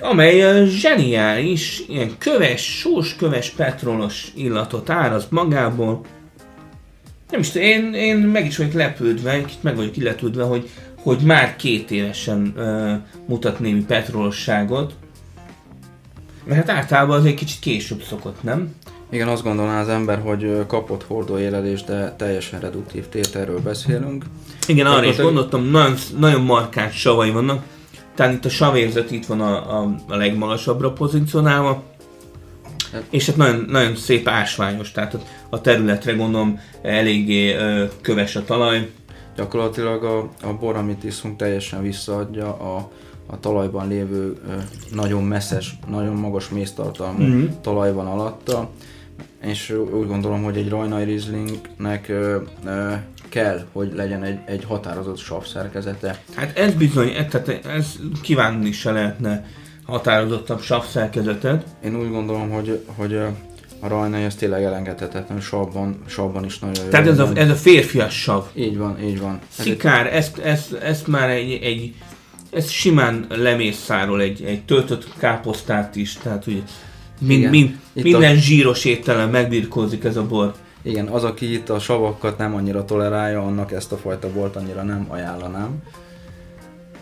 amely 0.00 0.66
zseniális, 0.66 1.82
ilyen 1.88 2.10
köves, 2.18 2.78
sós 2.78 3.16
köves 3.16 3.50
petrolos 3.50 4.32
illatot 4.34 4.90
áraz 4.90 5.26
magából. 5.30 6.00
Nem 7.30 7.40
is 7.40 7.50
tudom, 7.50 7.68
én, 7.68 7.94
én 7.94 8.16
meg 8.16 8.46
is 8.46 8.56
vagyok 8.56 8.72
lepődve, 8.72 9.40
kicsit 9.44 9.62
meg 9.62 9.76
vagyok 9.76 9.96
illetődve, 9.96 10.42
hogy, 10.42 10.70
hogy 10.96 11.20
már 11.20 11.56
két 11.56 11.90
évesen 11.90 12.52
uh, 12.56 12.92
mutat 13.26 13.60
némi 13.60 13.84
petrolosságot. 13.84 14.94
Mert 16.44 16.68
hát 16.68 16.76
általában 16.78 17.18
az 17.18 17.24
egy 17.24 17.34
kicsit 17.34 17.58
később 17.58 18.02
szokott, 18.02 18.42
nem? 18.42 18.74
Igen, 19.10 19.28
azt 19.28 19.42
gondolná 19.42 19.80
az 19.80 19.88
ember, 19.88 20.18
hogy 20.18 20.66
kapott 20.66 21.04
hordóérelés, 21.04 21.84
de 21.84 22.14
teljesen 22.16 22.60
reduktív 22.60 23.08
tételről 23.08 23.60
beszélünk. 23.60 24.24
Igen, 24.66 24.86
arra 24.86 25.06
is 25.06 25.16
gondoltam, 25.16 25.64
nagyon, 25.64 25.94
nagyon 26.18 26.40
markáns 26.40 27.00
savai 27.00 27.30
vannak. 27.30 27.62
Tehát 28.14 28.32
itt 28.32 28.44
a 28.44 28.48
savérzet 28.48 29.10
itt 29.10 29.26
van 29.26 29.40
a, 29.40 29.80
a, 29.80 29.94
a 30.08 30.16
legmagasabbra 30.16 30.92
pozícionálva. 30.92 31.82
Hát. 32.92 33.02
És 33.10 33.26
hát 33.26 33.36
nagyon, 33.36 33.64
nagyon 33.68 33.96
szép 33.96 34.28
ásványos, 34.28 34.92
tehát 34.92 35.16
a 35.48 35.60
területre 35.60 36.12
gondolom 36.12 36.60
eléggé 36.82 37.54
ö, 37.54 37.84
köves 38.00 38.36
a 38.36 38.44
talaj. 38.44 38.90
Gyakorlatilag 39.36 40.04
a, 40.04 40.18
a 40.42 40.52
bor, 40.60 40.76
amit 40.76 41.04
iszunk, 41.04 41.36
teljesen 41.36 41.82
visszaadja 41.82 42.46
a, 42.46 42.90
a 43.26 43.40
talajban 43.40 43.88
lévő 43.88 44.36
ö, 44.48 44.52
nagyon 44.94 45.24
messzes, 45.24 45.78
nagyon 45.90 46.14
magas 46.14 46.48
méztartalmú 46.48 47.22
mm-hmm. 47.22 47.46
talaj 47.60 47.92
van 47.92 48.06
alatta 48.06 48.70
és 49.42 49.70
úgy 49.70 50.06
gondolom, 50.06 50.42
hogy 50.42 50.56
egy 50.56 50.68
Rajnai 50.68 51.04
Rieslingnek 51.04 52.08
ö, 52.08 52.36
ö, 52.64 52.92
kell, 53.28 53.66
hogy 53.72 53.92
legyen 53.94 54.22
egy, 54.22 54.38
egy 54.44 54.64
határozott 54.64 55.18
sav 55.18 55.44
szerkezete. 55.44 56.22
Hát 56.34 56.58
ez 56.58 56.74
bizony, 56.74 57.08
e, 57.08 57.24
tehát 57.24 57.66
ez 57.66 57.96
kívánni 58.22 58.72
se 58.72 58.92
lehetne 58.92 59.46
határozottabb 59.84 60.60
sav 60.60 60.84
szerkezetet. 60.86 61.64
Én 61.84 61.96
úgy 61.96 62.10
gondolom, 62.10 62.50
hogy, 62.50 62.84
hogy 62.96 63.14
a 63.80 63.88
rajnai 63.88 64.22
ez 64.22 64.34
tényleg 64.34 64.62
elengedhetetlen, 64.62 65.40
savban, 65.40 66.02
savban 66.06 66.44
is 66.44 66.58
nagyon. 66.58 66.88
Tehát 66.90 67.06
ez 67.06 67.18
a, 67.18 67.30
ez 67.34 67.50
a 67.50 67.54
férfias 67.54 68.22
sav. 68.22 68.44
Így 68.54 68.78
van, 68.78 69.02
így 69.02 69.20
van. 69.20 69.38
Szikár, 69.48 70.14
ezt, 70.14 70.38
ezt, 70.38 70.72
ezt 70.72 71.06
már 71.06 71.30
egy, 71.30 71.52
egy 71.62 71.94
ez 72.50 72.70
simán 72.70 73.26
lemészárol 73.28 74.20
egy, 74.20 74.42
egy 74.42 74.64
töltött 74.64 75.06
káposztát 75.18 75.96
is, 75.96 76.12
tehát 76.12 76.44
hogy 76.44 76.62
Mind, 77.20 77.50
mind, 77.50 77.78
minden 77.92 78.36
a... 78.36 78.38
zsíros 78.38 78.84
ételen 78.84 79.28
megbirkózik 79.28 80.04
ez 80.04 80.16
a 80.16 80.26
bor. 80.26 80.54
Igen, 80.82 81.06
az, 81.06 81.24
aki 81.24 81.52
itt 81.52 81.68
a 81.68 81.78
savakat 81.78 82.38
nem 82.38 82.54
annyira 82.54 82.84
tolerálja, 82.84 83.42
annak 83.42 83.72
ezt 83.72 83.92
a 83.92 83.96
fajta 83.96 84.32
bort 84.32 84.56
annyira 84.56 84.82
nem 84.82 85.06
ajánlanám. 85.08 85.82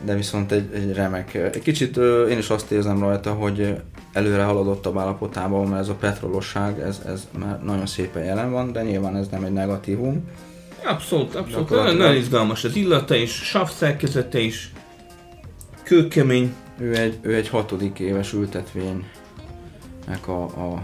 De 0.04 0.14
viszont 0.14 0.52
egy, 0.52 0.68
egy 0.74 0.92
remek. 0.92 1.34
Egy 1.34 1.62
kicsit 1.62 1.96
én 2.30 2.38
is 2.38 2.50
azt 2.50 2.70
érzem 2.70 3.00
rajta, 3.00 3.32
hogy 3.32 3.74
előre 4.12 4.42
haladottabb 4.42 4.98
állapotában, 4.98 5.66
mert 5.66 5.80
ez 5.80 5.88
a 5.88 5.94
petrolosság, 5.94 6.80
ez, 6.80 7.00
ez 7.06 7.28
már 7.38 7.62
nagyon 7.64 7.86
szépen 7.86 8.24
jelen 8.24 8.50
van, 8.50 8.72
de 8.72 8.82
nyilván 8.82 9.16
ez 9.16 9.28
nem 9.28 9.44
egy 9.44 9.52
negatívum. 9.52 10.24
Abszolút, 10.84 11.34
abszolút. 11.34 11.70
Nagyon, 11.70 11.96
nagyon 11.96 12.16
izgalmas 12.16 12.64
az 12.64 12.76
illata 12.76 13.14
is, 13.14 13.32
sav 13.32 13.70
szerkezete 13.70 14.38
is, 14.38 14.72
kőkemény. 15.82 16.54
Ő 16.78 16.96
egy, 16.96 17.18
ő 17.22 17.34
egy 17.34 17.48
hatodik 17.48 17.98
éves 17.98 18.32
ültetvény 18.32 19.04
a, 20.26 20.30
a 20.30 20.82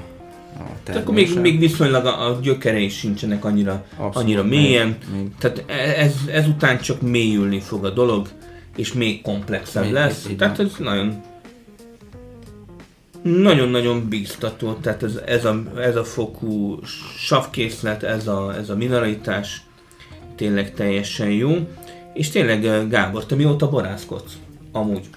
a 0.59 0.97
akkor 0.97 1.15
még, 1.15 1.39
még 1.39 1.59
viszonylag 1.59 2.07
a, 2.07 2.27
a 2.29 2.39
gyökerei 2.43 2.89
sincsenek 2.89 3.45
annyira, 3.45 3.85
Abszolút, 3.91 4.17
annyira 4.17 4.43
mélyen. 4.43 4.87
Még, 4.87 5.21
még. 5.21 5.31
Tehát 5.39 5.65
ez, 5.99 6.15
ezután 6.33 6.81
csak 6.81 7.01
mélyülni 7.01 7.61
fog 7.61 7.85
a 7.85 7.91
dolog, 7.91 8.29
és 8.77 8.93
még 8.93 9.23
komplexebb 9.23 9.83
még, 9.83 9.93
lesz. 9.93 10.27
Így, 10.31 10.37
Tehát 10.37 10.59
ez 10.59 10.73
nagyon 10.79 11.23
nagyon-nagyon 13.23 14.09
bíztató, 14.09 14.73
tehát 14.73 15.03
ez, 15.03 15.21
ez, 15.27 15.45
a, 15.45 15.63
ez 15.77 15.97
a 15.97 16.05
fokú 16.05 16.79
savkészlet, 17.19 18.03
ez 18.03 18.27
a, 18.27 18.55
ez 18.57 18.71
a 18.71 18.77
mineralitás 18.77 19.63
tényleg 20.35 20.75
teljesen 20.75 21.31
jó. 21.31 21.69
És 22.15 22.31
tényleg 22.31 22.89
Gábor, 22.89 23.27
te 23.27 23.35
mióta 23.35 23.69
borászkodsz? 23.69 24.33
Amúgy. 24.73 25.09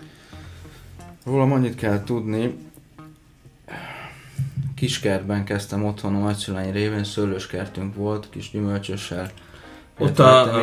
Rólam 1.25 1.51
annyit 1.51 1.75
kell 1.75 2.03
tudni, 2.03 2.55
kiskertben 4.83 5.43
kezdtem 5.45 5.85
otthon 5.85 6.15
a 6.15 6.19
nagyszüleim 6.19 6.71
révén, 6.71 7.03
szőlőskertünk 7.03 7.95
volt, 7.95 8.27
kis 8.29 8.51
gyümölcsössel. 8.51 9.31
Ott 9.99 10.19
a, 10.19 10.55
a 10.55 10.61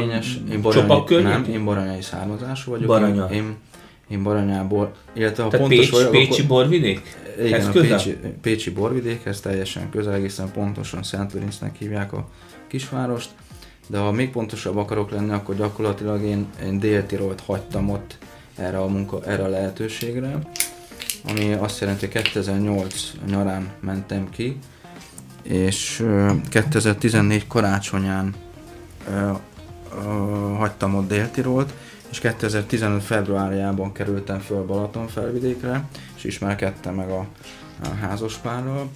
én 0.51 0.61
baranyai, 0.63 1.23
Nem, 1.23 1.45
én 1.45 1.65
baranyai 1.65 2.03
származású 2.03 2.71
vagyok. 2.71 2.87
Baranya. 2.87 3.29
Én, 3.33 3.57
én 4.09 4.23
Baranyából, 4.23 4.93
illetve 5.13 5.43
ha 5.43 5.49
Tehát 5.49 5.67
pontos 5.67 5.87
Pécs, 5.87 5.97
vagyok, 5.97 6.11
Pécsi 6.11 6.43
akkor, 6.43 6.47
borvidék? 6.47 7.17
Igen, 7.45 7.67
a? 7.67 7.71
Pécsi, 7.81 8.17
Pécsi 8.41 8.71
borvidékhez 8.71 9.41
teljesen 9.41 9.91
közel, 9.91 10.15
egészen 10.15 10.51
pontosan 10.53 11.03
Szent 11.03 11.33
Lőrincnek 11.33 11.77
hívják 11.77 12.13
a 12.13 12.29
kisvárost. 12.67 13.31
De 13.87 13.99
ha 13.99 14.13
még 14.13 14.31
pontosabb 14.31 14.77
akarok 14.77 15.11
lenni, 15.11 15.33
akkor 15.33 15.57
gyakorlatilag 15.57 16.23
én, 16.23 16.47
én 16.65 16.79
Dél-Tirolt 16.79 17.41
hagytam 17.41 17.91
ott 17.91 18.19
erre 18.57 18.79
a, 18.79 18.87
munka, 18.87 19.21
erre 19.25 19.45
a 19.45 19.49
lehetőségre 19.49 20.39
ami 21.29 21.53
azt 21.53 21.81
jelenti, 21.81 22.07
hogy 22.07 22.23
2008 22.23 23.11
nyarán 23.27 23.69
mentem 23.81 24.31
ki, 24.31 24.59
és 25.43 26.07
2014 26.49 27.47
karácsonyán 27.47 28.35
hagytam 30.57 30.95
ott 30.95 31.09
Déltirolt, 31.09 31.73
és 32.11 32.19
2015 32.19 33.03
februárjában 33.03 33.93
kerültem 33.93 34.39
föl 34.39 34.65
Balaton 34.65 35.09
felvidékre, 35.09 35.85
és 36.17 36.25
ismerkedtem 36.25 36.95
meg 36.95 37.11
a, 37.11 37.27
a 37.83 37.89
házaspárral. 38.01 38.91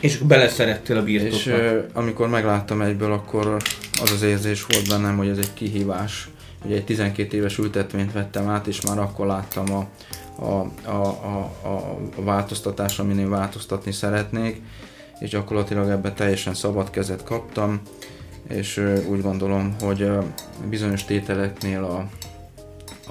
És 0.00 0.16
beleszerettél 0.16 0.96
a 0.96 1.02
birtokba. 1.02 1.36
És 1.36 1.52
amikor 1.92 2.28
megláttam 2.28 2.82
egyből, 2.82 3.12
akkor 3.12 3.56
az 4.02 4.10
az 4.10 4.22
érzés 4.22 4.66
volt 4.68 4.88
bennem, 4.88 5.16
hogy 5.16 5.28
ez 5.28 5.38
egy 5.38 5.54
kihívás. 5.54 6.28
Ugye 6.64 6.74
egy 6.74 6.84
12 6.84 7.36
éves 7.36 7.58
ültetvényt 7.58 8.12
vettem 8.12 8.48
át, 8.48 8.66
és 8.66 8.80
már 8.80 8.98
akkor 8.98 9.26
láttam 9.26 9.72
a, 9.72 9.86
a, 10.44 10.70
a, 10.84 11.06
a, 11.62 11.98
a 12.16 12.22
változtatás, 12.22 12.98
amin 12.98 13.18
én 13.18 13.30
változtatni 13.30 13.92
szeretnék, 13.92 14.62
és 15.18 15.30
gyakorlatilag 15.30 15.88
ebbe 15.88 16.12
teljesen 16.12 16.54
szabad 16.54 16.90
kezet 16.90 17.24
kaptam, 17.24 17.80
és 18.48 18.82
úgy 19.08 19.22
gondolom, 19.22 19.76
hogy 19.80 20.10
bizonyos 20.68 21.04
tételeknél 21.04 21.84
a, 21.84 22.08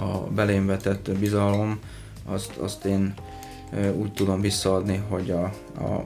a 0.01 0.27
belém 0.35 0.65
vetett 0.65 1.11
bizalom, 1.19 1.79
azt, 2.25 2.57
azt 2.57 2.85
én 2.85 3.13
úgy 3.95 4.13
tudom 4.13 4.41
visszaadni, 4.41 5.03
hogy 5.09 5.31
a, 5.31 5.43
a 5.83 6.03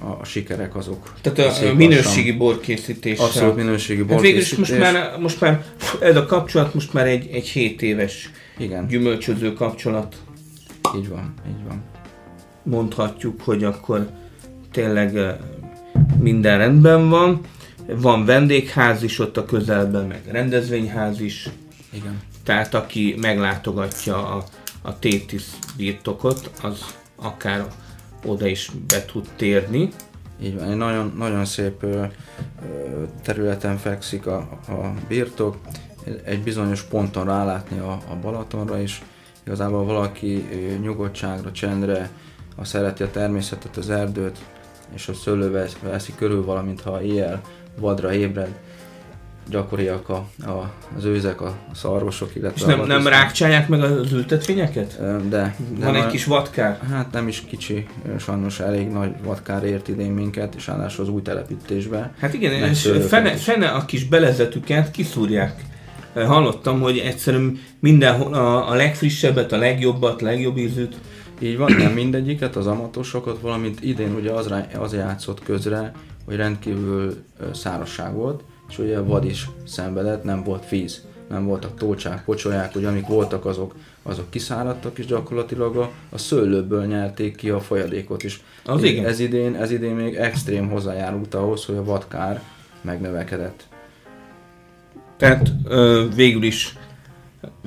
a, 0.00 0.24
sikerek 0.24 0.76
azok. 0.76 1.12
Tehát 1.20 1.38
a, 1.62 1.68
a 1.68 1.74
minőségi 1.74 2.32
borkészítés. 2.32 3.18
Abszolút 3.18 3.56
minőségi 3.56 4.04
Hát 4.08 4.20
végül 4.20 4.38
borkészítés. 4.38 4.58
most 4.58 4.78
már, 4.78 5.18
most 5.20 5.40
már 5.40 5.64
ez 6.00 6.16
a 6.16 6.26
kapcsolat 6.26 6.74
most 6.74 6.92
már 6.92 7.06
egy, 7.06 7.28
egy 7.32 7.46
7 7.48 7.82
éves 7.82 8.30
Igen, 8.58 8.86
gyümölcsöző 8.86 9.52
kapcsolat. 9.52 10.16
így 10.96 11.08
van, 11.08 11.34
így 11.48 11.64
van. 11.68 11.82
Mondhatjuk, 12.62 13.40
hogy 13.42 13.64
akkor 13.64 14.08
tényleg 14.72 15.18
minden 16.18 16.58
rendben 16.58 17.08
van. 17.08 17.40
Van 17.86 18.24
vendégház 18.24 19.02
is 19.02 19.18
ott 19.18 19.36
a 19.36 19.44
közelben, 19.44 20.06
meg 20.06 20.20
rendezvényház 20.30 21.20
is. 21.20 21.48
Igen. 21.92 22.20
Tehát 22.44 22.74
aki 22.74 23.14
meglátogatja 23.20 24.34
a, 24.34 24.44
a 24.82 24.98
Tétis 24.98 25.42
birtokot, 25.76 26.50
az 26.62 26.84
akár 27.16 27.66
oda 28.26 28.46
is 28.46 28.70
be 28.86 29.04
tud 29.04 29.28
térni. 29.36 29.88
Így 30.40 30.58
van, 30.58 30.70
egy 30.70 30.76
nagyon, 30.76 31.12
nagyon 31.18 31.44
szép 31.44 31.82
ö, 31.82 32.04
területen 33.22 33.76
fekszik 33.76 34.26
a, 34.26 34.36
a 34.68 34.92
birtok, 35.08 35.56
egy 36.24 36.42
bizonyos 36.42 36.82
ponton 36.82 37.24
rálátni 37.24 37.78
a, 37.78 37.92
a 37.92 38.16
Balatonra 38.22 38.80
is. 38.80 39.02
Igazából 39.44 39.84
valaki 39.84 40.46
ö, 40.52 40.82
nyugodtságra, 40.82 41.52
csendre, 41.52 42.10
ha 42.56 42.64
szereti 42.64 43.02
a 43.02 43.10
természetet, 43.10 43.76
az 43.76 43.90
erdőt, 43.90 44.38
és 44.94 45.08
a 45.08 45.14
szőlő 45.14 45.50
vesz- 45.50 45.80
veszi 45.82 46.14
körül, 46.14 46.44
valamint 46.44 46.80
ha 46.80 47.02
éjjel 47.02 47.40
vadra 47.78 48.12
ébred, 48.12 48.58
gyakoriak 49.48 50.08
a, 50.08 50.26
a, 50.46 50.72
az 50.96 51.04
őzek, 51.04 51.40
a, 51.40 51.46
a 51.46 51.74
szarvasok, 51.74 52.34
illetve 52.34 52.66
És 52.66 52.72
a 52.72 52.76
nem, 52.76 52.86
nem 52.86 53.06
rákcsálják 53.06 53.68
meg 53.68 53.82
az 53.82 54.12
ültetvényeket? 54.12 54.98
De, 55.28 55.56
de 55.78 55.84
Van 55.84 55.94
egy 55.94 56.06
kis 56.06 56.24
vadkár? 56.24 56.80
Hát 56.90 57.12
nem 57.12 57.28
is 57.28 57.40
kicsi, 57.40 57.86
sajnos 58.18 58.60
elég 58.60 58.88
nagy 58.88 59.10
vadkár 59.22 59.64
ért 59.64 59.88
idén 59.88 60.10
minket, 60.10 60.54
és 60.54 60.66
ráadásul 60.66 61.04
az 61.04 61.10
új 61.10 61.22
telepítésbe. 61.22 62.14
Hát 62.20 62.34
igen, 62.34 62.52
és 62.52 62.90
fene, 63.08 63.34
is. 63.34 63.42
fene 63.42 63.68
a 63.68 63.84
kis 63.84 64.04
belezetüket 64.04 64.90
kiszúrják. 64.90 65.64
Hallottam, 66.14 66.80
hogy 66.80 66.98
egyszerűen 66.98 67.58
mindenhol 67.80 68.34
a, 68.34 68.70
a 68.70 68.74
legfrissebbet, 68.74 69.52
a 69.52 69.56
legjobbat, 69.56 70.20
legjobb 70.20 70.56
ízűt. 70.56 70.96
Így 71.38 71.56
van, 71.56 71.72
nem 71.72 71.92
mindegyiket, 71.92 72.56
az 72.56 72.66
amatosokat, 72.66 73.40
valamint 73.40 73.84
idén 73.84 74.14
ugye 74.14 74.30
az, 74.30 74.54
az 74.78 74.92
játszott 74.92 75.42
közre, 75.42 75.92
hogy 76.24 76.36
rendkívül 76.36 77.24
szárazság 77.52 78.14
volt, 78.14 78.42
és 78.68 78.78
ugye 78.78 78.98
a 78.98 79.04
vad 79.04 79.24
is 79.24 79.48
szenvedett, 79.64 80.24
nem 80.24 80.42
volt 80.42 80.68
víz, 80.68 81.04
nem 81.28 81.46
voltak 81.46 81.78
tócsák, 81.78 82.24
pocsolyák, 82.24 82.74
ugye 82.74 82.88
amik 82.88 83.06
voltak 83.06 83.44
azok, 83.44 83.74
azok 84.02 84.30
kiszáradtak, 84.30 84.98
és 84.98 85.06
gyakorlatilag 85.06 85.76
a, 85.76 85.90
a 86.10 86.18
szőlőből 86.18 86.84
nyerték 86.84 87.36
ki 87.36 87.50
a 87.50 87.60
folyadékot 87.60 88.22
is. 88.22 88.42
Az 88.64 88.82
igen. 88.82 89.06
Ez 89.06 89.20
idén, 89.20 89.54
ez 89.54 89.70
idén 89.70 89.94
még 89.94 90.14
extrém 90.14 90.68
hozzájárult 90.68 91.34
ahhoz, 91.34 91.64
hogy 91.64 91.76
a 91.76 91.84
vadkár 91.84 92.42
megnövekedett. 92.80 93.66
Tehát 95.16 95.52
ö, 95.64 96.04
végül 96.14 96.42
is 96.42 96.76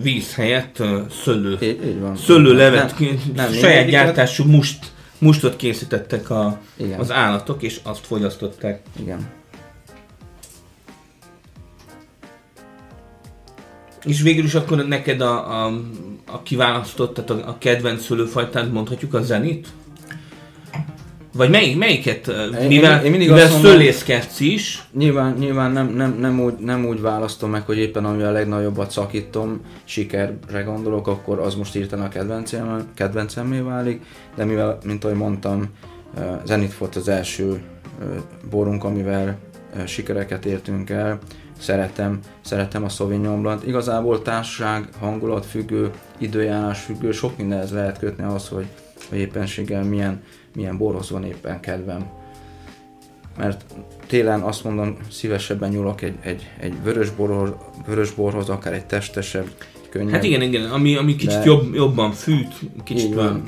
víz 0.01 0.35
helyett 0.35 0.79
ö, 0.79 1.01
szőlő. 1.23 1.57
Így, 1.61 1.85
így 1.85 1.99
van. 1.99 2.15
Szőlőlevet, 2.15 2.99
Nem, 2.99 3.19
nem 3.35 3.51
saját 3.51 3.89
gyártású 3.89 4.43
must, 4.43 4.91
mustot 5.17 5.55
készítettek 5.55 6.29
a, 6.29 6.59
Igen. 6.77 6.99
az 6.99 7.11
állatok, 7.11 7.63
és 7.63 7.79
azt 7.83 8.05
fogyasztották. 8.05 8.81
Igen. 8.99 9.37
És 14.09 14.21
végül 14.21 14.43
is 14.43 14.55
akkor 14.55 14.87
neked 14.87 15.21
a, 15.21 15.65
a, 15.65 15.81
a 16.25 16.41
kiválasztott, 16.43 17.13
tehát 17.13 17.29
a, 17.29 17.49
a 17.49 17.57
kedvenc 17.57 18.03
szőlőfajtát 18.03 18.71
mondhatjuk 18.71 19.13
a 19.13 19.21
zenit? 19.21 19.67
Vagy 21.33 21.49
melyik, 21.49 21.77
melyiket, 21.77 22.27
Én- 22.27 22.67
mivel, 22.67 23.03
én 23.03 23.11
mindig 23.11 23.29
mivel 23.29 23.47
szőlészkedsz 23.47 24.39
is, 24.39 24.83
Nyilván, 24.93 25.33
nyilván 25.33 25.71
nem, 25.71 25.87
nem, 25.87 26.17
nem, 26.19 26.41
úgy, 26.41 26.53
nem 26.53 26.85
úgy 26.85 27.01
választom 27.01 27.49
meg, 27.49 27.65
hogy 27.65 27.77
éppen 27.77 28.05
ami 28.05 28.23
a 28.23 28.31
legnagyobbat 28.31 28.91
szakítom, 28.91 29.61
sikerre 29.83 30.61
gondolok, 30.61 31.07
akkor 31.07 31.39
az 31.39 31.55
most 31.55 31.75
írtan 31.75 32.01
a 32.01 32.09
kedvencem, 32.09 32.87
kedvencemmé 32.93 33.59
válik, 33.59 34.01
de 34.35 34.45
mivel, 34.45 34.77
mint 34.85 35.03
ahogy 35.03 35.17
mondtam, 35.17 35.67
eh, 36.17 36.23
Zenit 36.45 36.77
volt 36.77 36.95
az 36.95 37.07
első 37.07 37.51
eh, 37.51 38.07
borunk, 38.49 38.83
amivel 38.83 39.37
eh, 39.75 39.87
sikereket 39.87 40.45
értünk 40.45 40.89
el, 40.89 41.19
szeretem, 41.59 42.19
szeretem 42.41 42.83
a 42.83 42.89
Sauvignon 42.89 43.41
Blanc. 43.41 43.63
Igazából 43.65 44.21
társaság, 44.21 44.89
hangulat 44.99 45.45
függő, 45.45 45.91
időjárás 46.17 46.79
függő, 46.79 47.11
sok 47.11 47.37
mindenhez 47.37 47.71
lehet 47.71 47.99
kötni 47.99 48.23
ahhoz, 48.23 48.47
hogy, 48.47 48.67
hogy 49.09 49.17
éppenséggel 49.17 49.83
milyen, 49.83 50.23
milyen 50.55 50.77
borhoz 50.77 51.09
van 51.09 51.23
éppen 51.23 51.59
kedvem 51.59 52.17
mert 53.39 53.65
télen 54.07 54.41
azt 54.41 54.63
mondom, 54.63 54.97
szívesebben 55.11 55.69
nyúlok 55.69 56.01
egy, 56.01 56.15
egy, 56.21 56.49
egy 56.59 56.73
vörösborhoz, 56.83 57.49
vörösborhoz, 57.87 58.49
akár 58.49 58.73
egy 58.73 58.85
testesebb, 58.85 59.47
könnyebb. 59.89 60.11
hát 60.11 60.23
igen, 60.23 60.41
igen, 60.41 60.69
ami, 60.71 60.95
ami 60.95 61.15
kicsit 61.15 61.37
De- 61.37 61.45
jobb, 61.45 61.73
jobban 61.73 62.11
fűt, 62.11 62.53
kicsit 62.83 63.13
van. 63.13 63.43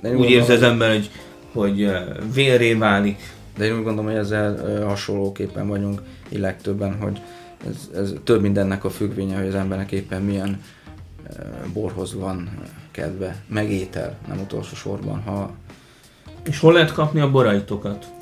De 0.00 0.16
úgy 0.16 0.30
érzi 0.30 0.52
az 0.52 0.62
ember, 0.62 0.90
hogy, 0.90 1.10
hogy 1.52 1.90
vérré 2.34 2.74
válik. 2.74 3.32
De 3.56 3.64
én 3.64 3.72
úgy 3.72 3.82
gondolom, 3.82 4.04
hogy 4.04 4.14
ezzel 4.14 4.84
hasonlóképpen 4.86 5.68
vagyunk 5.68 6.02
így 6.32 6.38
legtöbben, 6.38 6.96
hogy 7.00 7.20
ez, 7.68 7.90
ez 7.94 8.12
több 8.24 8.40
mindennek 8.40 8.84
a 8.84 8.90
függvénye, 8.90 9.36
hogy 9.36 9.46
az 9.46 9.54
embernek 9.54 9.92
éppen 9.92 10.22
milyen 10.22 10.62
ö, 11.28 11.42
borhoz 11.72 12.14
van 12.14 12.50
kedve, 12.90 13.42
meg 13.46 13.70
étel, 13.70 14.16
nem 14.28 14.38
utolsó 14.38 14.74
sorban. 14.74 15.22
Ha 15.22 15.52
És 16.42 16.58
hol 16.58 16.72
lehet 16.72 16.92
kapni 16.92 17.20
a 17.20 17.30
boraitokat? 17.30 18.12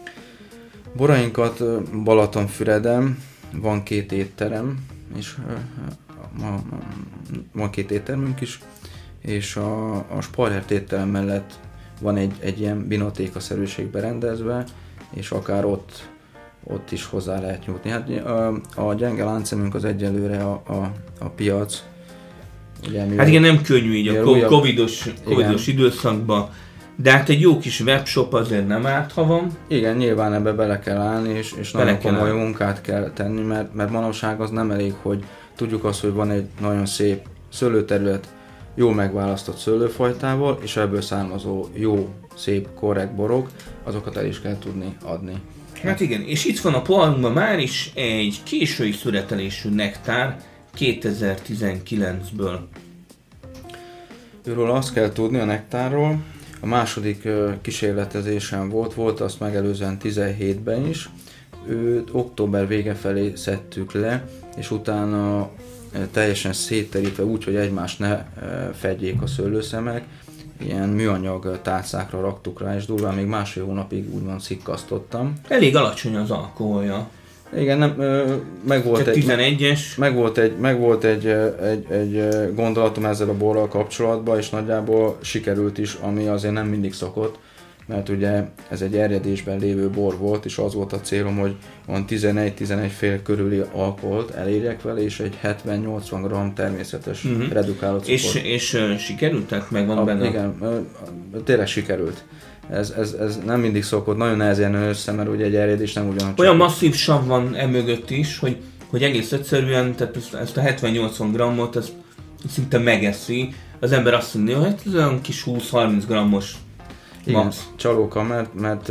borainkat 0.97 1.61
ö, 1.61 1.79
Balatonfüreden, 2.05 3.19
van 3.53 3.83
két 3.83 4.13
étterem, 4.13 4.87
és 5.17 5.37
van 7.53 7.71
két 7.71 7.91
éttermünk 7.91 8.41
is, 8.41 8.61
és 9.21 9.57
a, 9.57 9.95
a 9.95 10.21
Sparhert 10.21 10.71
étterem 10.71 11.09
mellett 11.09 11.59
van 12.01 12.17
egy, 12.17 12.35
egy 12.39 12.61
ilyen 12.61 12.87
binotéka-szerűség 12.87 13.87
berendezve, 13.87 14.65
és 15.11 15.31
akár 15.31 15.65
ott, 15.65 16.11
ott 16.65 16.91
is 16.91 17.05
hozzá 17.05 17.41
lehet 17.41 17.67
nyújtni. 17.67 17.91
Hát 17.91 18.09
a, 18.77 18.95
gyenge 18.95 19.25
láncemünk 19.25 19.75
az 19.75 19.85
egyelőre 19.85 20.45
a, 20.45 20.63
a, 20.67 20.91
a 21.21 21.29
piac. 21.29 21.83
Ugye, 22.89 23.05
Hát 23.17 23.29
igen, 23.29 23.43
nem 23.43 23.63
könnyű 23.63 23.93
így 23.95 24.09
a 24.09 24.25
újabb- 24.25 24.51
covidos, 24.51 25.09
covidos 25.25 25.67
időszakban, 25.67 26.49
de 26.97 27.11
hát 27.11 27.29
egy 27.29 27.41
jó 27.41 27.59
kis 27.59 27.81
webshop 27.81 28.33
azért 28.35 28.67
nem 28.67 28.87
árt, 28.87 29.13
ha 29.13 29.27
van. 29.27 29.51
Igen, 29.69 29.97
nyilván 29.97 30.35
ebbe 30.35 30.53
bele 30.53 30.79
kell 30.79 30.99
állni, 31.01 31.29
és, 31.29 31.53
és 31.53 31.71
Bele 31.73 31.85
nagyon 31.85 32.01
komoly 32.01 32.29
állni. 32.29 32.43
munkát 32.43 32.81
kell 32.81 33.11
tenni, 33.15 33.41
mert, 33.41 33.75
mert 33.75 33.91
manapság 33.91 34.41
az 34.41 34.51
nem 34.51 34.71
elég, 34.71 34.95
hogy 35.03 35.25
tudjuk 35.57 35.85
azt, 35.85 36.01
hogy 36.01 36.13
van 36.13 36.31
egy 36.31 36.47
nagyon 36.61 36.87
szép 36.87 37.27
szőlőterület, 37.49 38.29
jó 38.75 38.91
megválasztott 38.91 39.57
szőlőfajtával, 39.57 40.59
és 40.63 40.77
ebből 40.77 41.01
származó 41.01 41.67
jó, 41.73 42.09
szép, 42.35 42.69
korrekt 42.75 43.15
borok, 43.15 43.49
azokat 43.85 44.17
el 44.17 44.27
is 44.27 44.41
kell 44.41 44.59
tudni 44.59 44.97
adni. 45.05 45.35
Hát 45.83 46.01
igen, 46.01 46.23
és 46.23 46.45
itt 46.45 46.61
van 46.61 46.75
a 46.75 46.83
poharunkban 46.83 47.33
már 47.33 47.59
is 47.59 47.91
egy 47.95 48.41
késői 48.43 48.93
születelésű 48.93 49.69
nektár 49.69 50.41
2019-ből. 50.79 52.59
Őről 54.45 54.71
azt 54.71 54.93
kell 54.93 55.13
tudni 55.13 55.39
a 55.39 55.45
nektárról, 55.45 56.23
a 56.61 56.67
második 56.67 57.29
kísérletezésen 57.61 58.69
volt, 58.69 58.95
volt 58.95 59.21
azt 59.21 59.41
megelőzően 59.41 59.97
17-ben 60.03 60.89
is, 60.89 61.09
őt 61.69 62.09
október 62.13 62.69
vége 62.69 62.95
felé 62.95 63.33
szedtük 63.35 63.93
le, 63.93 64.25
és 64.57 64.71
utána 64.71 65.51
teljesen 66.11 66.53
szétterítve 66.53 67.25
úgy, 67.25 67.45
hogy 67.45 67.57
egymást 67.57 67.99
ne 67.99 68.25
fedjék 68.79 69.23
a 69.23 69.27
szőlőszemek, 69.27 70.05
ilyen 70.65 70.89
műanyag 70.89 71.45
ö, 71.45 71.55
tálcákra 71.63 72.21
raktuk 72.21 72.61
rá, 72.61 72.77
és 72.77 72.87
durván 72.87 73.15
még 73.15 73.27
másfél 73.27 73.65
hónapig 73.65 74.15
úgymond 74.15 74.41
szikkasztottam. 74.41 75.33
Elég 75.49 75.77
alacsony 75.77 76.17
az 76.17 76.31
alkoholja. 76.31 77.09
Igen, 77.57 77.79
nem, 77.79 77.95
ö, 77.99 78.35
meg 78.67 78.85
volt 78.85 79.05
Tehát 79.05 79.17
egy, 79.17 79.57
11-es. 79.59 79.81
meg 79.97 80.15
volt 80.15 80.39
egy, 80.39 80.57
meg 80.57 80.79
volt 80.79 81.05
egy, 81.05 81.27
egy, 81.63 81.87
egy 81.91 82.29
gondolatom 82.55 83.05
ezzel 83.05 83.29
a 83.29 83.37
borral 83.37 83.69
kapcsolatban, 83.69 84.39
és 84.39 84.51
nagyjából 84.51 85.19
sikerült 85.23 85.79
is, 85.79 85.95
ami 85.95 86.27
azért 86.27 86.55
nem 86.55 86.67
mindig 86.67 86.93
szokott, 86.93 87.39
mert 87.93 88.09
ugye 88.09 88.43
ez 88.69 88.81
egy 88.81 88.97
erjedésben 88.97 89.59
lévő 89.59 89.89
bor 89.91 90.17
volt, 90.19 90.45
és 90.45 90.59
az 90.59 90.75
volt 90.75 90.93
a 90.93 91.01
célom, 91.01 91.37
hogy 91.39 91.57
van 91.87 92.05
11-11 92.09 92.91
fél 92.97 93.23
körüli 93.23 93.63
alkoholt 93.73 94.31
elérjek 94.31 94.83
vele, 94.83 95.03
és 95.03 95.21
egy 95.21 95.39
70-80 95.43 96.49
g 96.49 96.53
természetes 96.55 97.23
Mhm. 97.23 97.35
uh-huh. 97.35 97.53
redukáló 97.53 97.97
cukor. 97.99 98.13
És, 98.13 98.35
és 98.43 98.75
ö, 98.75 98.97
sikerült? 98.99 99.47
Tehát 99.47 99.71
megvan 99.71 99.99
a, 99.99 100.05
benne? 100.05 100.29
igen, 100.29 100.55
ö, 100.63 100.77
tényleg 101.45 101.67
sikerült. 101.67 102.25
Ez, 102.71 102.91
ez, 102.91 103.13
ez 103.13 103.39
nem 103.47 103.61
mindig 103.61 103.83
szokott, 103.83 104.17
nagyon 104.17 104.37
nehezen 104.37 104.75
össze, 104.75 105.13
mert 105.13 105.29
ugye 105.29 105.45
egy 105.45 105.55
erjedés 105.55 105.93
nem 105.93 106.09
ugyanaz. 106.09 106.35
Olyan 106.37 106.57
masszív 106.57 106.95
sav 106.95 107.27
van 107.27 107.55
emögött 107.57 108.11
is, 108.11 108.39
hogy, 108.39 108.57
hogy 108.87 109.03
egész 109.03 109.33
egyszerűen, 109.33 109.95
tehát 109.95 110.17
ezt, 110.17 110.35
ezt 110.35 110.57
a 110.57 110.61
70-80 110.61 111.29
grammot, 111.33 111.77
ezt 111.77 111.93
szinte 112.49 112.79
megeszi. 112.79 113.55
Az 113.81 113.93
ember 113.93 114.15
azt 114.15 114.35
mondja, 114.35 114.57
hogy 114.59 114.67
hát 114.67 114.83
ez 114.87 114.95
olyan 114.95 115.21
kis 115.21 115.45
20-30 115.47 116.03
grammos 116.07 116.55
Igen, 117.25 117.45
Max. 117.45 117.69
csalóka, 117.77 118.23
mert, 118.23 118.55
mert 118.55 118.91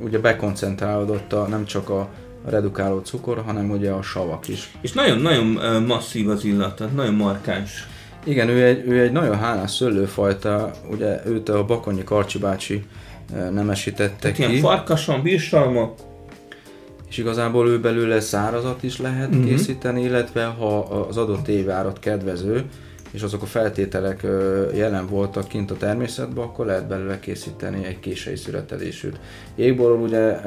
ugye 0.00 0.18
bekoncentrálódott 0.18 1.32
a, 1.32 1.46
nem 1.46 1.64
csak 1.64 1.88
a 1.88 2.08
redukáló 2.48 2.98
cukor, 2.98 3.42
hanem 3.46 3.70
ugye 3.70 3.90
a 3.90 4.02
savak 4.02 4.48
is. 4.48 4.76
És 4.80 4.92
nagyon-nagyon 4.92 5.82
masszív 5.82 6.28
az 6.28 6.44
illat, 6.44 6.76
tehát 6.76 6.94
nagyon 6.94 7.14
markáns. 7.14 7.86
Igen, 8.24 8.48
ő 8.48 8.64
egy, 8.64 8.88
ő 8.88 9.00
egy 9.00 9.12
nagyon 9.12 9.38
hálás 9.38 9.70
szőlőfajta, 9.70 10.70
ugye 10.90 11.26
őt 11.26 11.48
a 11.48 11.64
Bakonyi 11.64 12.04
Karcsi 12.04 12.38
bácsi 12.38 12.84
nemesítette 13.52 14.16
Tehát 14.20 14.36
ki, 14.36 14.42
ilyen 14.42 14.60
farkason, 14.60 15.22
bírsalma, 15.22 15.94
és 17.08 17.18
igazából 17.18 17.68
ő 17.68 17.80
belőle 17.80 18.20
szárazat 18.20 18.82
is 18.82 18.98
lehet 18.98 19.28
uh-huh. 19.28 19.44
készíteni, 19.44 20.02
illetve 20.02 20.44
ha 20.44 20.78
az 20.78 21.16
adott 21.16 21.48
évárat 21.48 21.98
kedvező, 21.98 22.64
és 23.10 23.22
azok 23.22 23.42
a 23.42 23.46
feltételek 23.46 24.26
jelen 24.74 25.06
voltak 25.06 25.48
kint 25.48 25.70
a 25.70 25.76
természetben, 25.76 26.44
akkor 26.44 26.66
lehet 26.66 26.86
belőle 26.88 27.18
készíteni 27.18 27.84
egy 27.84 28.00
késői 28.00 28.36
születelésűt. 28.36 29.18
Jégborról 29.54 29.98
ugye 30.00 30.40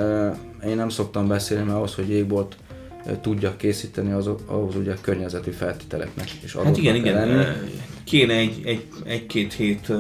én 0.65 0.75
nem 0.75 0.89
szoktam 0.89 1.27
beszélni, 1.27 1.63
mert 1.63 1.77
ahhoz, 1.77 1.95
hogy 1.95 2.09
jégbort 2.09 2.55
tudjak 3.21 3.57
készíteni, 3.57 4.11
az, 4.11 4.29
ahhoz 4.45 4.75
ugye 4.75 4.93
környezeti 5.01 5.51
feltételeknek 5.51 6.27
is 6.43 6.53
Hát 6.53 6.77
igen, 6.77 6.95
igen, 6.95 7.13
lenni. 7.13 7.45
kéne 8.03 8.33
egy, 8.33 8.61
egy, 8.65 8.87
egy-két 9.05 9.53
hét 9.53 9.91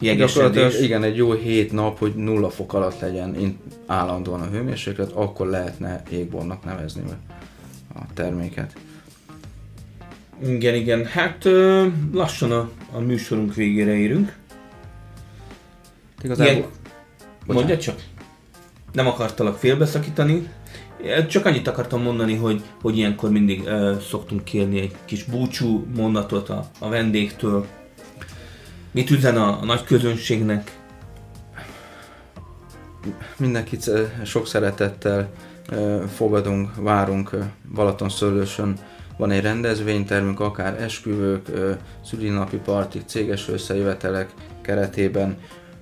jegesedés. 0.00 0.80
igen, 0.80 1.02
egy 1.02 1.16
jó 1.16 1.32
hét 1.32 1.72
nap, 1.72 1.98
hogy 1.98 2.14
nulla 2.14 2.50
fok 2.50 2.74
alatt 2.74 3.00
legyen 3.00 3.58
állandóan 3.86 4.40
a 4.40 4.48
hőmérséklet, 4.50 5.10
akkor 5.12 5.46
lehetne 5.46 6.02
jégbornak 6.10 6.64
nevezni 6.64 7.02
a 7.94 8.00
terméket. 8.14 8.72
Igen, 10.46 10.74
igen. 10.74 11.04
Hát 11.04 11.44
ö, 11.44 11.86
lassan 12.12 12.52
a, 12.52 12.70
a 12.92 12.98
műsorunk 12.98 13.54
végére 13.54 13.92
érünk. 13.94 14.36
Igazából, 16.22 16.52
Igen. 16.52 16.68
Mondja 17.46 17.78
csak. 17.78 18.02
Nem 18.92 19.06
akartalak 19.06 19.58
félbeszakítani. 19.58 20.48
Csak 21.28 21.46
annyit 21.46 21.68
akartam 21.68 22.02
mondani, 22.02 22.34
hogy, 22.34 22.62
hogy 22.80 22.96
ilyenkor 22.96 23.30
mindig 23.30 23.62
uh, 23.62 23.98
szoktunk 24.00 24.44
kérni 24.44 24.80
egy 24.80 24.94
kis 25.04 25.24
búcsú 25.24 25.86
mondatot 25.96 26.48
a, 26.48 26.70
a 26.78 26.88
vendégtől. 26.88 27.66
Mit 28.90 29.10
üzen 29.10 29.36
a, 29.36 29.60
a 29.60 29.64
nagy 29.64 29.84
közönségnek? 29.84 30.78
Mindenkit 33.36 33.86
ö, 33.86 34.04
sok 34.24 34.46
szeretettel 34.46 35.30
ö, 35.70 36.02
fogadunk, 36.16 36.70
várunk 36.76 37.32
ö, 37.32 37.40
Balatonszőlősön. 37.74 38.76
Van 39.20 39.30
egy 39.30 39.42
rendezvénytermünk, 39.42 40.40
akár 40.40 40.82
esküvők, 40.82 41.48
szülinapi 42.04 42.56
partik, 42.56 43.02
céges 43.06 43.48
összejövetelek 43.48 44.30
keretében. 44.60 45.36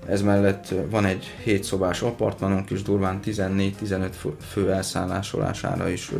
Ez 0.08 0.22
mellett 0.22 0.74
van 0.90 1.04
egy 1.04 1.34
7 1.44 1.64
szobás 1.64 2.02
apartmanunk 2.02 2.70
is, 2.70 2.82
durván 2.82 3.20
14-15 3.24 4.08
fő- 4.50 4.70
elszállásolására 4.70 5.88
is 5.88 6.12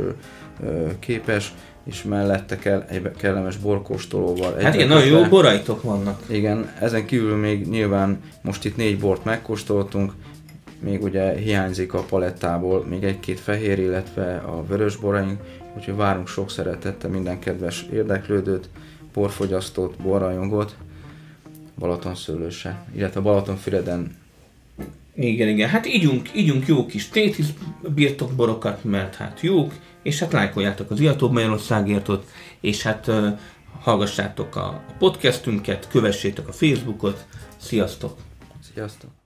képes, 0.99 1.55
és 1.85 2.03
mellette 2.03 2.59
kell, 2.59 2.85
egy 2.89 3.11
kellemes 3.17 3.57
borkóstolóval. 3.57 4.55
Hát 4.63 4.75
igen, 4.75 4.89
nagyon 4.89 5.07
jó 5.07 5.25
boraitok 5.25 5.83
vannak. 5.83 6.23
igen, 6.29 6.73
ezen 6.81 7.07
kívül 7.07 7.37
még 7.37 7.69
nyilván 7.69 8.21
most 8.43 8.65
itt 8.65 8.77
négy 8.77 8.99
bort 8.99 9.25
megkóstoltunk, 9.25 10.13
még 10.81 11.03
ugye 11.03 11.33
hiányzik 11.33 11.95
a 11.95 12.03
palettából 12.03 12.85
még 12.89 13.05
egy-két 13.05 13.41
fehér, 13.41 13.79
illetve 13.79 14.37
a 14.37 14.65
vörös 14.67 14.97
boraink, 14.97 15.41
úgyhogy 15.79 15.97
várunk 15.97 16.29
sok 16.29 16.51
szeretettel 16.51 17.11
minden 17.11 17.39
kedves 17.39 17.87
érdeklődőt, 17.93 18.69
borfogyasztót, 19.13 19.97
borrajongót, 19.97 20.77
Balatonszőlőse, 21.79 22.85
illetve 22.95 23.21
Balatonfüreden 23.21 24.17
Igen, 25.15 25.49
igen. 25.49 25.69
Hát 25.69 25.87
ígyunk, 25.87 26.37
ígyunk 26.37 26.67
jó 26.67 26.87
kis 26.87 27.09
tétis 27.09 27.47
birtokborokat, 27.95 28.85
mert 28.85 29.15
hát 29.15 29.41
jók, 29.41 29.73
és 30.03 30.19
hát 30.19 30.33
lájkoljátok 30.33 30.91
az 30.91 31.01
Iatóbb 31.01 31.33
Magyarországértot, 31.33 32.31
és 32.61 32.83
hát 32.83 33.07
uh, 33.07 33.39
hallgassátok 33.81 34.57
a 34.57 34.85
podcastünket, 34.99 35.89
kövessétek 35.89 36.49
a 36.49 36.53
Facebookot. 36.53 37.27
Sziasztok! 37.57 38.19
Sziasztok! 38.73 39.18